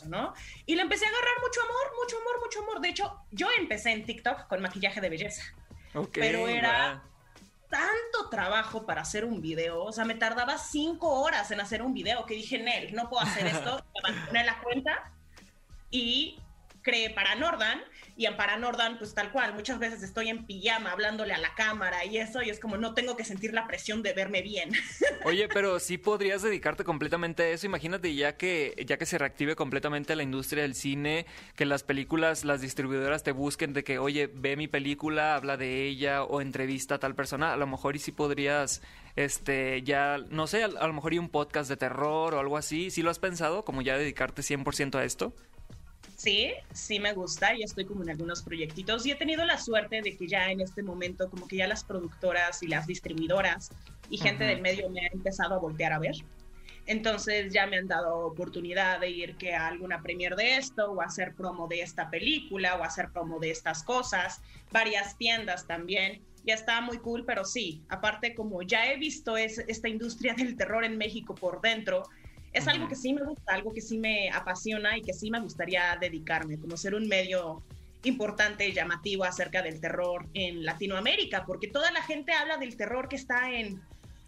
¿no? 0.08 0.34
Y 0.66 0.76
le 0.76 0.82
empecé 0.82 1.06
a 1.06 1.10
agarrar 1.10 1.34
mucho 1.42 1.62
amor, 1.62 1.98
mucho 2.02 2.18
amor, 2.18 2.40
mucho 2.44 2.60
amor. 2.62 2.82
De 2.82 2.90
hecho, 2.90 3.22
yo 3.32 3.48
empecé 3.58 3.92
en 3.92 4.06
TikTok 4.06 4.48
con 4.48 4.62
maquillaje 4.62 5.02
de 5.02 5.10
belleza. 5.10 5.44
Pero 6.14 6.48
era 6.48 7.02
wow. 7.02 7.40
tanto 7.70 8.30
trabajo 8.30 8.86
para 8.86 9.02
hacer 9.02 9.26
un 9.26 9.42
video, 9.42 9.84
o 9.84 9.92
sea, 9.92 10.06
me 10.06 10.16
tardaba 10.16 10.58
cinco 10.58 11.22
horas 11.22 11.50
en 11.52 11.60
hacer 11.60 11.82
un 11.82 11.94
video 11.94 12.26
que 12.26 12.36
dije, 12.36 12.60
Nel, 12.60 12.94
no 12.94 13.10
puedo 13.10 13.24
hacer 13.24 13.48
esto, 13.48 13.84
abandoné 14.04 14.44
la 14.44 14.62
cuenta 14.62 15.12
y 15.90 16.40
creé 16.82 17.10
Paranordan 17.10 17.82
y 18.16 18.26
en 18.26 18.36
Paranordan 18.36 18.98
pues 18.98 19.14
tal 19.14 19.32
cual, 19.32 19.54
muchas 19.54 19.80
veces 19.80 20.04
estoy 20.04 20.30
en 20.30 20.46
pijama 20.46 20.92
hablándole 20.92 21.34
a 21.34 21.38
la 21.38 21.56
cámara 21.56 22.04
y 22.06 22.18
eso 22.18 22.42
y 22.42 22.50
es 22.50 22.60
como 22.60 22.78
no 22.78 22.94
tengo 22.94 23.16
que 23.16 23.24
sentir 23.24 23.54
la 23.54 23.66
presión 23.68 24.04
de 24.04 24.14
verme 24.14 24.42
bien. 24.42 24.72
Oye, 25.26 25.48
pero 25.48 25.80
sí 25.80 25.98
podrías 25.98 26.42
dedicarte 26.42 26.84
completamente 26.84 27.44
a 27.44 27.50
eso. 27.50 27.66
Imagínate 27.66 28.14
ya 28.16 28.36
que 28.36 28.84
ya 28.86 28.98
que 28.98 29.06
se 29.06 29.18
reactive 29.18 29.56
completamente 29.56 30.16
la 30.16 30.24
industria 30.24 30.64
del 30.64 30.76
cine, 30.76 31.26
que 31.56 31.66
las 31.66 31.84
películas, 31.84 32.46
las 32.46 32.62
distribuidoras 32.62 33.24
te 33.24 33.32
busquen 33.32 33.74
de 33.74 33.84
que, 33.84 34.00
oye, 34.00 34.30
ve 34.34 34.56
mi 34.56 34.68
película, 34.68 35.36
habla 35.36 35.58
de 35.58 35.86
ella 35.86 36.24
o 36.24 36.42
entrevista 36.42 36.96
a 36.96 37.00
tal 37.00 37.16
persona. 37.16 37.54
A 37.54 37.58
lo 37.58 37.68
mejor 37.68 37.96
y 37.96 38.00
sí 38.00 38.12
podrías, 38.12 38.82
este, 39.16 39.82
ya, 39.84 40.18
no 40.30 40.48
sé, 40.48 40.64
a, 40.64 40.68
a 40.68 40.88
lo 40.88 40.94
mejor 40.94 41.14
y 41.14 41.20
un 41.20 41.30
podcast 41.30 41.70
de 41.70 41.78
terror 41.78 42.34
o 42.34 42.40
algo 42.40 42.58
así. 42.58 42.92
¿Sí 42.92 43.02
lo 43.02 43.12
has 43.12 43.20
pensado? 43.20 43.64
Como 43.66 43.82
ya 43.82 43.98
dedicarte 43.98 44.42
100% 44.42 44.96
a 44.96 45.04
esto. 45.04 45.34
Sí, 46.20 46.52
sí 46.74 47.00
me 47.00 47.14
gusta 47.14 47.56
y 47.56 47.64
estoy 47.64 47.86
como 47.86 48.04
en 48.04 48.10
algunos 48.10 48.44
proyectitos 48.44 49.06
y 49.06 49.12
he 49.12 49.16
tenido 49.16 49.46
la 49.46 49.58
suerte 49.58 50.02
de 50.02 50.18
que 50.18 50.28
ya 50.28 50.52
en 50.52 50.60
este 50.60 50.84
momento 50.84 51.30
como 51.30 51.48
que 51.48 51.56
ya 51.56 51.66
las 51.66 51.86
productoras 51.86 52.62
y 52.62 52.68
las 52.68 52.88
distribuidoras 52.88 53.70
y 54.10 54.18
gente 54.18 54.44
del 54.44 54.60
medio 54.62 54.90
me 54.90 55.00
han 55.00 55.14
empezado 55.14 55.56
a 55.56 55.60
voltear 55.60 55.94
a 55.94 56.00
ver. 56.00 56.16
Entonces 56.88 57.54
ya 57.54 57.68
me 57.68 57.78
han 57.78 57.88
dado 57.88 58.18
oportunidad 58.18 59.00
de 59.00 59.10
ir 59.12 59.38
que 59.38 59.56
a 59.56 59.68
alguna 59.68 60.02
premier 60.02 60.36
de 60.36 60.58
esto 60.58 60.92
o 60.92 61.02
hacer 61.02 61.36
promo 61.36 61.70
de 61.70 61.84
esta 61.84 62.10
película 62.10 62.76
o 62.76 62.84
hacer 62.84 63.12
promo 63.14 63.40
de 63.40 63.52
estas 63.52 63.82
cosas, 63.84 64.42
varias 64.74 65.18
tiendas 65.18 65.68
también. 65.68 66.22
Ya 66.44 66.56
está 66.56 66.82
muy 66.82 66.98
cool, 66.98 67.24
pero 67.24 67.46
sí, 67.46 67.82
aparte 67.88 68.36
como 68.36 68.62
ya 68.62 68.92
he 68.92 68.98
visto 68.98 69.38
es, 69.38 69.60
esta 69.70 69.88
industria 69.88 70.34
del 70.34 70.58
terror 70.58 70.84
en 70.84 70.98
México 70.98 71.34
por 71.34 71.62
dentro, 71.62 72.04
es 72.54 72.68
algo 72.68 72.88
que 72.88 72.96
sí 72.96 73.14
me 73.14 73.24
gusta, 73.24 73.54
algo 73.54 73.74
que 73.74 73.82
sí 73.82 73.98
me 73.98 74.30
apasiona 74.30 74.98
y 74.98 75.02
que 75.02 75.14
sí 75.14 75.30
me 75.30 75.40
gustaría 75.40 75.98
dedicarme, 76.00 76.58
como 76.58 76.78
ser 76.78 76.96
un 76.96 77.08
medio 77.08 77.64
importante 78.04 78.68
y 78.68 78.74
llamativo 78.74 79.24
acerca 79.24 79.62
del 79.62 79.80
terror 79.82 80.26
en 80.34 80.64
Latinoamérica, 80.64 81.46
porque 81.46 81.68
toda 81.68 81.92
la 81.92 82.02
gente 82.02 82.32
habla 82.34 82.58
del 82.58 82.78
terror 82.78 83.10
que 83.10 83.18
está 83.18 83.52
en, 83.52 83.82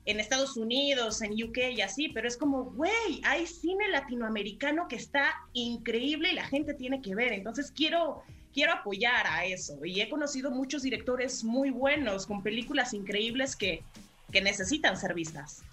en 0.05 0.19
Estados 0.19 0.57
Unidos, 0.57 1.21
en 1.21 1.31
UK 1.31 1.57
y 1.75 1.81
así, 1.81 2.09
pero 2.09 2.27
es 2.27 2.37
como, 2.37 2.65
güey, 2.65 3.21
hay 3.23 3.47
cine 3.47 3.87
latinoamericano 3.89 4.87
que 4.87 4.97
está 4.97 5.33
increíble 5.53 6.31
y 6.31 6.35
la 6.35 6.45
gente 6.45 6.73
tiene 6.73 7.01
que 7.01 7.15
ver, 7.15 7.31
entonces 7.31 7.71
quiero, 7.71 8.23
quiero 8.53 8.73
apoyar 8.73 9.25
a 9.27 9.45
eso. 9.45 9.83
Y 9.85 10.01
he 10.01 10.09
conocido 10.09 10.51
muchos 10.51 10.83
directores 10.83 11.43
muy 11.43 11.69
buenos 11.69 12.27
con 12.27 12.43
películas 12.43 12.93
increíbles 12.93 13.55
que 13.55 13.83
que 14.31 14.41
necesitan 14.41 14.97
ser 14.97 15.13
vistas. 15.13 15.63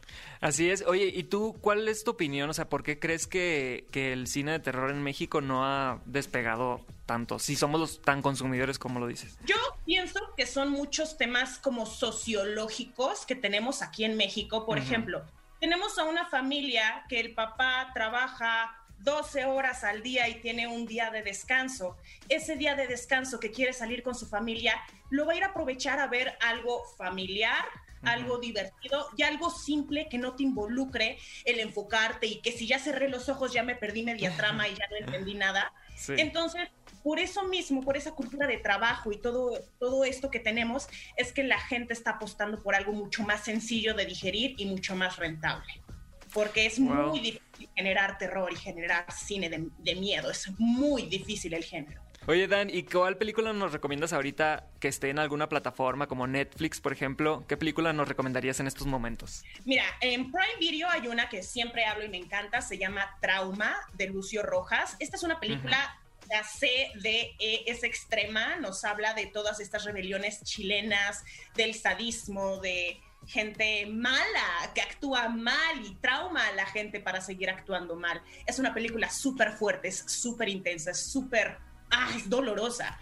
Así 0.40 0.70
es. 0.70 0.82
Oye, 0.86 1.06
¿y 1.06 1.24
tú 1.24 1.56
cuál 1.60 1.88
es 1.88 2.04
tu 2.04 2.12
opinión? 2.12 2.48
O 2.48 2.54
sea, 2.54 2.68
¿por 2.68 2.82
qué 2.82 2.98
crees 2.98 3.26
que, 3.26 3.86
que 3.90 4.12
el 4.12 4.26
cine 4.26 4.52
de 4.52 4.60
terror 4.60 4.90
en 4.90 5.02
México 5.02 5.40
no 5.40 5.64
ha 5.64 6.00
despegado 6.06 6.84
tanto? 7.06 7.38
Si 7.38 7.56
somos 7.56 7.80
los 7.80 8.02
tan 8.02 8.22
consumidores 8.22 8.78
como 8.78 9.00
lo 9.00 9.06
dices. 9.06 9.38
Yo 9.44 9.56
pienso 9.84 10.20
que 10.36 10.46
son 10.46 10.70
muchos 10.70 11.16
temas 11.16 11.58
como 11.58 11.86
sociológicos 11.86 13.26
que 13.26 13.34
tenemos 13.34 13.82
aquí 13.82 14.04
en 14.04 14.16
México. 14.16 14.64
Por 14.64 14.78
Ujú. 14.78 14.86
ejemplo, 14.86 15.24
tenemos 15.60 15.98
a 15.98 16.04
una 16.04 16.26
familia 16.26 17.04
que 17.08 17.20
el 17.20 17.34
papá 17.34 17.90
trabaja 17.92 18.74
12 19.00 19.44
horas 19.44 19.84
al 19.84 20.02
día 20.02 20.28
y 20.28 20.40
tiene 20.40 20.66
un 20.66 20.86
día 20.86 21.10
de 21.10 21.22
descanso. 21.22 21.96
Ese 22.28 22.56
día 22.56 22.74
de 22.74 22.86
descanso 22.86 23.40
que 23.40 23.50
quiere 23.50 23.72
salir 23.72 24.02
con 24.02 24.14
su 24.14 24.26
familia, 24.26 24.74
lo 25.10 25.26
va 25.26 25.32
a 25.32 25.36
ir 25.36 25.44
a 25.44 25.48
aprovechar 25.48 25.98
a 26.00 26.06
ver 26.06 26.36
algo 26.40 26.84
familiar, 26.96 27.64
algo 28.02 28.38
divertido 28.38 29.08
y 29.16 29.22
algo 29.22 29.50
simple 29.50 30.08
que 30.08 30.18
no 30.18 30.34
te 30.34 30.42
involucre 30.42 31.18
el 31.44 31.60
enfocarte 31.60 32.26
y 32.26 32.40
que 32.40 32.52
si 32.52 32.66
ya 32.66 32.78
cerré 32.78 33.08
los 33.08 33.28
ojos 33.28 33.52
ya 33.52 33.62
me 33.62 33.74
perdí 33.74 34.02
media 34.02 34.36
trama 34.36 34.68
y 34.68 34.74
ya 34.74 34.84
no 34.90 34.96
entendí 35.06 35.34
nada. 35.34 35.72
Sí. 35.96 36.14
Entonces, 36.16 36.68
por 37.02 37.18
eso 37.18 37.44
mismo, 37.44 37.82
por 37.82 37.96
esa 37.96 38.12
cultura 38.12 38.46
de 38.46 38.58
trabajo 38.58 39.12
y 39.12 39.18
todo, 39.20 39.58
todo 39.78 40.04
esto 40.04 40.30
que 40.30 40.40
tenemos, 40.40 40.88
es 41.16 41.32
que 41.32 41.42
la 41.42 41.58
gente 41.58 41.92
está 41.92 42.12
apostando 42.12 42.62
por 42.62 42.74
algo 42.74 42.92
mucho 42.92 43.22
más 43.22 43.44
sencillo 43.44 43.94
de 43.94 44.06
digerir 44.06 44.54
y 44.58 44.66
mucho 44.66 44.94
más 44.94 45.16
rentable. 45.16 45.82
Porque 46.32 46.66
es 46.66 46.78
Wow. 46.78 47.08
muy 47.08 47.20
difícil 47.20 47.68
generar 47.74 48.18
terror 48.18 48.52
y 48.52 48.56
generar 48.56 49.06
cine 49.12 49.48
de, 49.48 49.68
de 49.78 49.94
miedo. 49.94 50.30
Es 50.30 50.48
muy 50.58 51.02
difícil 51.02 51.54
el 51.54 51.64
género. 51.64 52.02
Oye, 52.26 52.46
Dan, 52.46 52.68
¿y 52.68 52.82
cuál 52.82 53.16
película 53.16 53.52
nos 53.54 53.72
recomiendas 53.72 54.12
ahorita 54.12 54.66
que 54.80 54.88
esté 54.88 55.08
en 55.08 55.18
alguna 55.18 55.48
plataforma 55.48 56.06
como 56.06 56.26
Netflix, 56.26 56.80
por 56.80 56.92
ejemplo? 56.92 57.44
¿Qué 57.48 57.56
película 57.56 57.92
nos 57.94 58.06
recomendarías 58.06 58.60
en 58.60 58.66
estos 58.66 58.86
momentos? 58.86 59.44
Mira, 59.64 59.84
en 60.02 60.30
Prime 60.30 60.58
Video 60.60 60.88
hay 60.90 61.08
una 61.08 61.28
que 61.30 61.42
siempre 61.42 61.86
hablo 61.86 62.04
y 62.04 62.08
me 62.08 62.18
encanta, 62.18 62.60
se 62.60 62.76
llama 62.76 63.16
Trauma 63.20 63.74
de 63.94 64.08
Lucio 64.08 64.42
Rojas. 64.42 64.96
Esta 64.98 65.16
es 65.16 65.22
una 65.22 65.40
película, 65.40 65.98
la 66.28 66.42
CDE 66.42 67.34
es 67.66 67.82
extrema, 67.82 68.56
nos 68.56 68.84
habla 68.84 69.14
de 69.14 69.26
todas 69.26 69.60
estas 69.60 69.84
rebeliones 69.84 70.42
chilenas, 70.42 71.24
del 71.54 71.74
sadismo, 71.74 72.58
de 72.58 73.00
gente 73.26 73.86
mala 73.86 74.70
que 74.74 74.80
actúa 74.80 75.28
mal 75.28 75.84
y 75.84 75.94
trauma 75.96 76.46
a 76.46 76.52
la 76.52 76.66
gente 76.66 77.00
para 77.00 77.20
seguir 77.20 77.50
actuando 77.50 77.96
mal. 77.96 78.22
Es 78.46 78.58
una 78.58 78.74
película 78.74 79.10
súper 79.10 79.52
fuerte, 79.52 79.88
es 79.88 80.04
súper 80.06 80.48
intensa, 80.48 80.90
es 80.92 81.10
súper, 81.10 81.58
ah, 81.90 82.10
es 82.16 82.28
dolorosa. 82.28 82.98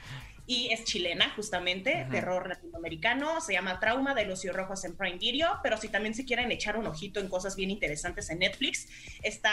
Y 0.48 0.72
es 0.72 0.84
chilena, 0.84 1.30
justamente, 1.30 2.06
terror 2.08 2.48
latinoamericano, 2.48 3.40
se 3.40 3.54
llama 3.54 3.80
Trauma 3.80 4.14
de 4.14 4.26
Lucio 4.26 4.52
Rojas 4.52 4.84
en 4.84 4.96
Prime 4.96 5.18
Video, 5.18 5.58
pero 5.60 5.76
si 5.76 5.88
también 5.88 6.14
se 6.14 6.24
quieren 6.24 6.52
echar 6.52 6.76
un 6.76 6.86
ojito 6.86 7.18
en 7.18 7.28
cosas 7.28 7.56
bien 7.56 7.70
interesantes 7.70 8.30
en 8.30 8.38
Netflix, 8.38 8.86
está 9.24 9.52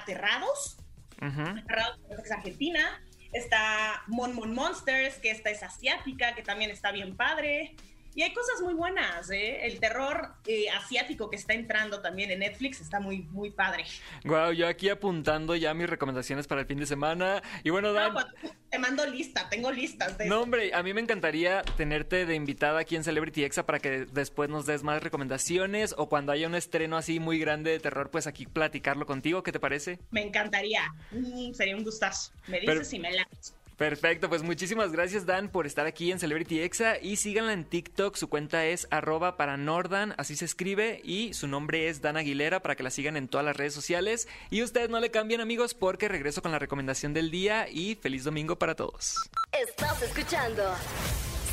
Aterrados, 0.00 0.78
Aterrados 1.20 1.98
creo 2.06 2.18
que 2.18 2.22
es 2.22 2.30
Argentina, 2.30 3.02
está 3.32 4.04
Mon 4.06 4.32
Mon 4.34 4.54
Monsters, 4.54 5.16
que 5.16 5.32
esta 5.32 5.50
es 5.50 5.64
asiática, 5.64 6.36
que 6.36 6.42
también 6.42 6.70
está 6.70 6.92
bien 6.92 7.16
padre. 7.16 7.74
Y 8.14 8.22
hay 8.22 8.32
cosas 8.32 8.60
muy 8.62 8.74
buenas, 8.74 9.30
¿eh? 9.30 9.64
El 9.66 9.78
terror 9.78 10.32
eh, 10.46 10.68
asiático 10.70 11.30
que 11.30 11.36
está 11.36 11.54
entrando 11.54 12.00
también 12.00 12.30
en 12.32 12.40
Netflix 12.40 12.80
está 12.80 12.98
muy, 12.98 13.18
muy 13.30 13.50
padre. 13.50 13.84
Wow, 14.24 14.50
yo 14.52 14.66
aquí 14.66 14.88
apuntando 14.88 15.54
ya 15.54 15.72
mis 15.74 15.88
recomendaciones 15.88 16.48
para 16.48 16.62
el 16.62 16.66
fin 16.66 16.78
de 16.78 16.86
semana. 16.86 17.42
Y 17.62 17.70
bueno, 17.70 17.92
Dan, 17.92 18.14
No, 18.14 18.20
pues, 18.40 18.52
te 18.70 18.78
mando 18.78 19.06
lista, 19.06 19.48
tengo 19.48 19.70
listas 19.70 20.18
de 20.18 20.26
no 20.26 20.40
hombre, 20.40 20.74
a 20.74 20.82
mí 20.82 20.92
me 20.94 21.00
encantaría 21.00 21.62
tenerte 21.76 22.26
de 22.26 22.34
invitada 22.34 22.80
aquí 22.80 22.96
en 22.96 23.04
Celebrity 23.04 23.44
Exa 23.44 23.64
para 23.64 23.78
que 23.78 24.06
después 24.06 24.50
nos 24.50 24.66
des 24.66 24.82
más 24.82 25.00
recomendaciones 25.02 25.94
o 25.96 26.08
cuando 26.08 26.32
haya 26.32 26.48
un 26.48 26.54
estreno 26.56 26.96
así 26.96 27.20
muy 27.20 27.38
grande 27.38 27.70
de 27.70 27.78
terror, 27.78 28.10
pues 28.10 28.26
aquí 28.26 28.46
platicarlo 28.46 29.06
contigo, 29.06 29.42
¿qué 29.44 29.52
te 29.52 29.60
parece? 29.60 30.00
Me 30.10 30.22
encantaría. 30.22 30.82
Mm, 31.12 31.52
sería 31.52 31.76
un 31.76 31.84
gustazo. 31.84 32.32
Me 32.48 32.58
Pero- 32.60 32.80
dices 32.80 32.92
y 32.94 32.98
me 32.98 33.12
lanzo. 33.12 33.54
Perfecto, 33.78 34.28
pues 34.28 34.42
muchísimas 34.42 34.90
gracias 34.90 35.24
Dan 35.24 35.48
por 35.50 35.64
estar 35.64 35.86
aquí 35.86 36.10
en 36.10 36.18
Celebrity 36.18 36.60
Exa 36.62 36.98
y 37.00 37.14
síganla 37.14 37.52
en 37.52 37.64
TikTok, 37.64 38.16
su 38.16 38.28
cuenta 38.28 38.66
es 38.66 38.88
arroba 38.90 39.36
para 39.36 39.56
Nordan, 39.56 40.16
así 40.18 40.34
se 40.34 40.46
escribe 40.46 41.00
y 41.04 41.32
su 41.32 41.46
nombre 41.46 41.88
es 41.88 42.00
Dan 42.00 42.16
Aguilera 42.16 42.60
para 42.60 42.74
que 42.74 42.82
la 42.82 42.90
sigan 42.90 43.16
en 43.16 43.28
todas 43.28 43.46
las 43.46 43.56
redes 43.56 43.72
sociales 43.72 44.26
y 44.50 44.64
ustedes 44.64 44.90
no 44.90 44.98
le 44.98 45.12
cambien 45.12 45.40
amigos 45.40 45.74
porque 45.74 46.08
regreso 46.08 46.42
con 46.42 46.50
la 46.50 46.58
recomendación 46.58 47.14
del 47.14 47.30
día 47.30 47.68
y 47.70 47.94
feliz 47.94 48.24
domingo 48.24 48.58
para 48.58 48.74
todos. 48.74 49.14
Estás 49.52 50.02
escuchando 50.02 50.64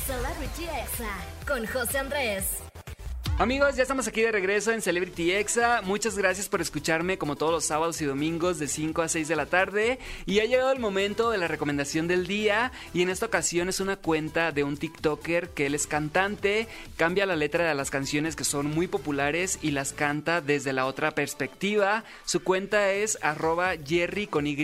Celebrity 0.04 0.64
Exa 0.64 1.16
con 1.46 1.64
José 1.64 1.98
Andrés. 1.98 2.60
Amigos, 3.38 3.76
ya 3.76 3.82
estamos 3.82 4.08
aquí 4.08 4.22
de 4.22 4.32
regreso 4.32 4.72
en 4.72 4.80
Celebrity 4.80 5.32
Exa. 5.32 5.82
Muchas 5.82 6.16
gracias 6.16 6.48
por 6.48 6.62
escucharme 6.62 7.18
como 7.18 7.36
todos 7.36 7.52
los 7.52 7.66
sábados 7.66 8.00
y 8.00 8.06
domingos 8.06 8.58
de 8.58 8.66
5 8.66 9.02
a 9.02 9.08
6 9.08 9.28
de 9.28 9.36
la 9.36 9.44
tarde. 9.44 9.98
Y 10.24 10.40
ha 10.40 10.46
llegado 10.46 10.72
el 10.72 10.78
momento 10.78 11.30
de 11.30 11.36
la 11.36 11.46
recomendación 11.46 12.08
del 12.08 12.26
día. 12.26 12.72
Y 12.94 13.02
en 13.02 13.10
esta 13.10 13.26
ocasión 13.26 13.68
es 13.68 13.80
una 13.80 13.96
cuenta 13.96 14.52
de 14.52 14.64
un 14.64 14.78
TikToker 14.78 15.50
que 15.50 15.66
él 15.66 15.74
es 15.74 15.86
cantante, 15.86 16.66
cambia 16.96 17.26
la 17.26 17.36
letra 17.36 17.68
de 17.68 17.74
las 17.74 17.90
canciones 17.90 18.36
que 18.36 18.44
son 18.44 18.74
muy 18.74 18.86
populares 18.86 19.58
y 19.60 19.72
las 19.72 19.92
canta 19.92 20.40
desde 20.40 20.72
la 20.72 20.86
otra 20.86 21.10
perspectiva. 21.10 22.04
Su 22.24 22.42
cuenta 22.42 22.90
es 22.92 23.18
arroba 23.20 23.74
Jerry 23.86 24.28
con 24.28 24.46
Y 24.46 24.56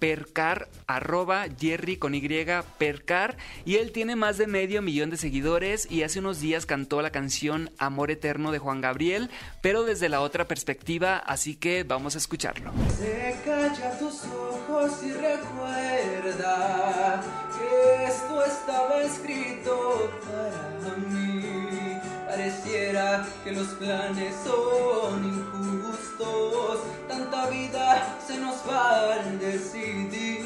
percar, 0.00 0.68
arroba 0.88 1.44
Jerry 1.60 1.96
Y. 2.00 3.70
Y 3.70 3.76
él 3.76 3.92
tiene 3.92 4.16
más 4.16 4.36
de 4.36 4.48
medio 4.48 4.82
millón 4.82 5.10
de 5.10 5.16
seguidores 5.16 5.86
y 5.88 6.02
hace 6.02 6.18
unos 6.18 6.40
días 6.40 6.66
cantó 6.66 7.02
la 7.02 7.10
canción 7.10 7.70
Amor 7.78 7.99
Eterno 8.08 8.52
de 8.52 8.60
Juan 8.60 8.80
Gabriel, 8.80 9.30
pero 9.60 9.82
desde 9.82 10.08
la 10.08 10.20
otra 10.20 10.46
perspectiva, 10.46 11.18
así 11.18 11.56
que 11.56 11.82
vamos 11.82 12.14
a 12.14 12.18
escucharlo. 12.18 12.70
Se 12.96 13.36
calla 13.44 13.98
tus 13.98 14.24
ojos 14.24 15.02
y 15.02 15.12
recuerda 15.12 17.20
que 17.58 18.04
esto 18.04 18.44
estaba 18.44 19.02
escrito 19.02 20.12
para 20.24 20.96
mí. 20.96 21.98
Pareciera 22.26 23.26
que 23.42 23.50
los 23.50 23.66
planes 23.70 24.36
son 24.44 25.24
injustos, 25.24 26.78
tanta 27.08 27.50
vida 27.50 28.16
se 28.24 28.38
nos 28.38 28.54
va 28.68 29.14
al 29.14 29.36
decidir. 29.40 30.38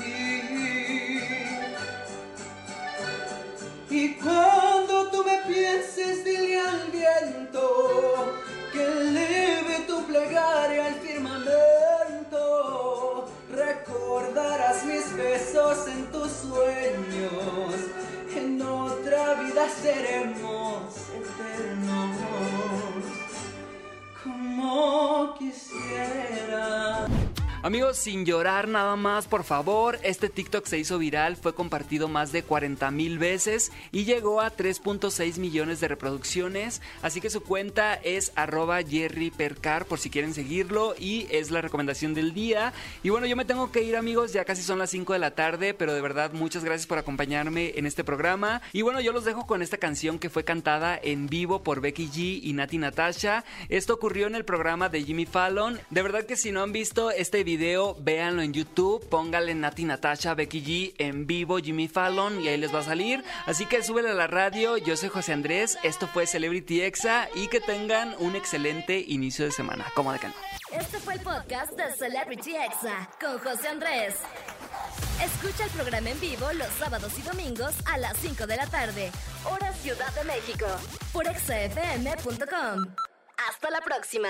Y 3.90 4.14
cuando 4.14 4.63
pienses, 5.74 6.24
dile 6.24 6.58
al 6.60 6.90
viento 6.90 8.34
que 8.72 8.84
eleve 8.84 9.80
tu 9.87 10.04
plegaria 10.06 10.87
al 10.87 10.94
firmamento. 10.94 11.66
Recordarás 13.50 14.84
mis 14.84 15.16
besos 15.16 15.87
en 15.88 16.06
tus 16.10 16.30
sueños. 16.30 17.74
En 18.37 18.60
otra 18.62 19.34
vida 19.42 19.68
seremos 19.68 20.94
eternos. 21.14 22.16
Como 24.22 25.34
quisiera. 25.38 27.06
Amigos, 27.64 27.96
sin 27.96 28.27
llorar 28.27 28.68
nada 28.68 28.94
más, 28.94 29.27
por 29.27 29.42
favor, 29.42 29.98
este 30.03 30.29
TikTok 30.29 30.66
se 30.66 30.77
hizo 30.77 30.98
viral, 30.98 31.37
fue 31.37 31.55
compartido 31.55 32.09
más 32.09 32.31
de 32.31 32.42
40 32.42 32.90
mil 32.90 33.18
veces 33.18 33.72
y 33.90 34.05
llegó 34.05 34.42
a 34.42 34.55
3.6 34.55 35.38
millones 35.38 35.81
de 35.81 35.88
reproducciones, 35.88 36.83
así 37.00 37.22
que 37.22 37.31
su 37.31 37.42
cuenta 37.42 37.94
es 37.94 38.33
arroba 38.35 38.83
Jerry 38.83 39.31
Percar 39.31 39.87
por 39.87 39.98
si 39.98 40.11
quieren 40.11 40.35
seguirlo 40.35 40.94
y 40.98 41.27
es 41.31 41.50
la 41.50 41.62
recomendación 41.62 42.12
del 42.12 42.35
día. 42.35 42.74
Y 43.03 43.09
bueno, 43.09 43.27
yo 43.27 43.35
me 43.35 43.46
tengo 43.46 43.72
que 43.72 43.83
ir 43.83 43.96
amigos, 43.96 44.35
ya 44.35 44.44
casi 44.44 44.61
son 44.61 44.79
las 44.79 44.90
5 44.90 45.14
de 45.14 45.18
la 45.18 45.31
tarde, 45.31 45.72
pero 45.72 45.94
de 45.94 46.03
verdad 46.03 46.35
muchas 46.35 46.64
gracias 46.64 46.87
por 46.87 46.98
acompañarme 46.98 47.72
en 47.77 47.87
este 47.87 48.05
programa. 48.05 48.61
Y 48.74 48.83
bueno, 48.83 49.00
yo 49.00 49.12
los 49.12 49.24
dejo 49.24 49.46
con 49.46 49.62
esta 49.62 49.79
canción 49.79 50.18
que 50.18 50.29
fue 50.29 50.44
cantada 50.44 51.00
en 51.03 51.29
vivo 51.29 51.62
por 51.62 51.81
Becky 51.81 52.09
G 52.09 52.40
y 52.42 52.53
Nati 52.53 52.77
Natasha. 52.77 53.42
Esto 53.70 53.94
ocurrió 53.94 54.27
en 54.27 54.35
el 54.35 54.44
programa 54.44 54.90
de 54.90 55.03
Jimmy 55.03 55.24
Fallon. 55.24 55.81
De 55.88 56.03
verdad 56.03 56.27
que 56.27 56.37
si 56.37 56.53
no 56.53 56.62
han 56.62 56.72
visto 56.72 57.11
este 57.11 57.42
video, 57.42 57.54
véanlo 57.57 58.43
en 58.43 58.53
YouTube, 58.53 59.07
pónganle 59.09 59.55
Nati 59.55 59.85
Natasha, 59.85 60.35
Becky 60.35 60.62
G 60.62 60.95
en 60.99 61.27
vivo, 61.27 61.59
Jimmy 61.59 61.88
Fallon 61.88 62.40
y 62.40 62.49
ahí 62.49 62.57
les 62.57 62.75
va 62.75 62.81
a 62.81 62.85
salir. 62.85 63.25
Así 63.47 63.67
que 63.67 63.83
súbele 63.83 64.11
a 64.11 64.14
la 64.14 64.27
radio, 64.27 64.77
yo 64.77 64.97
soy 64.97 65.09
José 65.09 65.33
Andrés, 65.33 65.79
esto 65.83 66.07
fue 66.07 66.27
Celebrity 66.27 66.83
Exa 66.83 67.29
y 67.35 67.49
que 67.49 67.61
tengan 67.61 68.14
un 68.19 68.37
excelente 68.37 69.05
inicio 69.07 69.45
de 69.45 69.53
semana. 69.53 69.87
¿Cómo 69.95 70.12
de 70.12 70.19
no? 70.19 70.35
Este 70.73 70.99
fue 70.99 71.14
el 71.14 71.21
podcast 71.21 71.73
de 71.73 71.93
Celebrity 71.93 72.57
Exa 72.57 73.09
con 73.21 73.38
José 73.38 73.69
Andrés. 73.69 74.17
Escucha 75.23 75.64
el 75.64 75.71
programa 75.71 76.11
en 76.11 76.21
vivo 76.21 76.53
los 76.55 76.69
sábados 76.79 77.12
y 77.19 77.23
domingos 77.23 77.75
a 77.87 77.99
las 77.99 78.17
5 78.19 78.47
de 78.47 78.57
la 78.57 78.67
tarde, 78.67 79.11
hora 79.45 79.73
Ciudad 79.75 80.12
de 80.14 80.25
México, 80.25 80.67
por 81.12 81.27
exafm.com. 81.27 82.95
Hasta 83.49 83.71
la 83.71 83.81
próxima. 83.81 84.29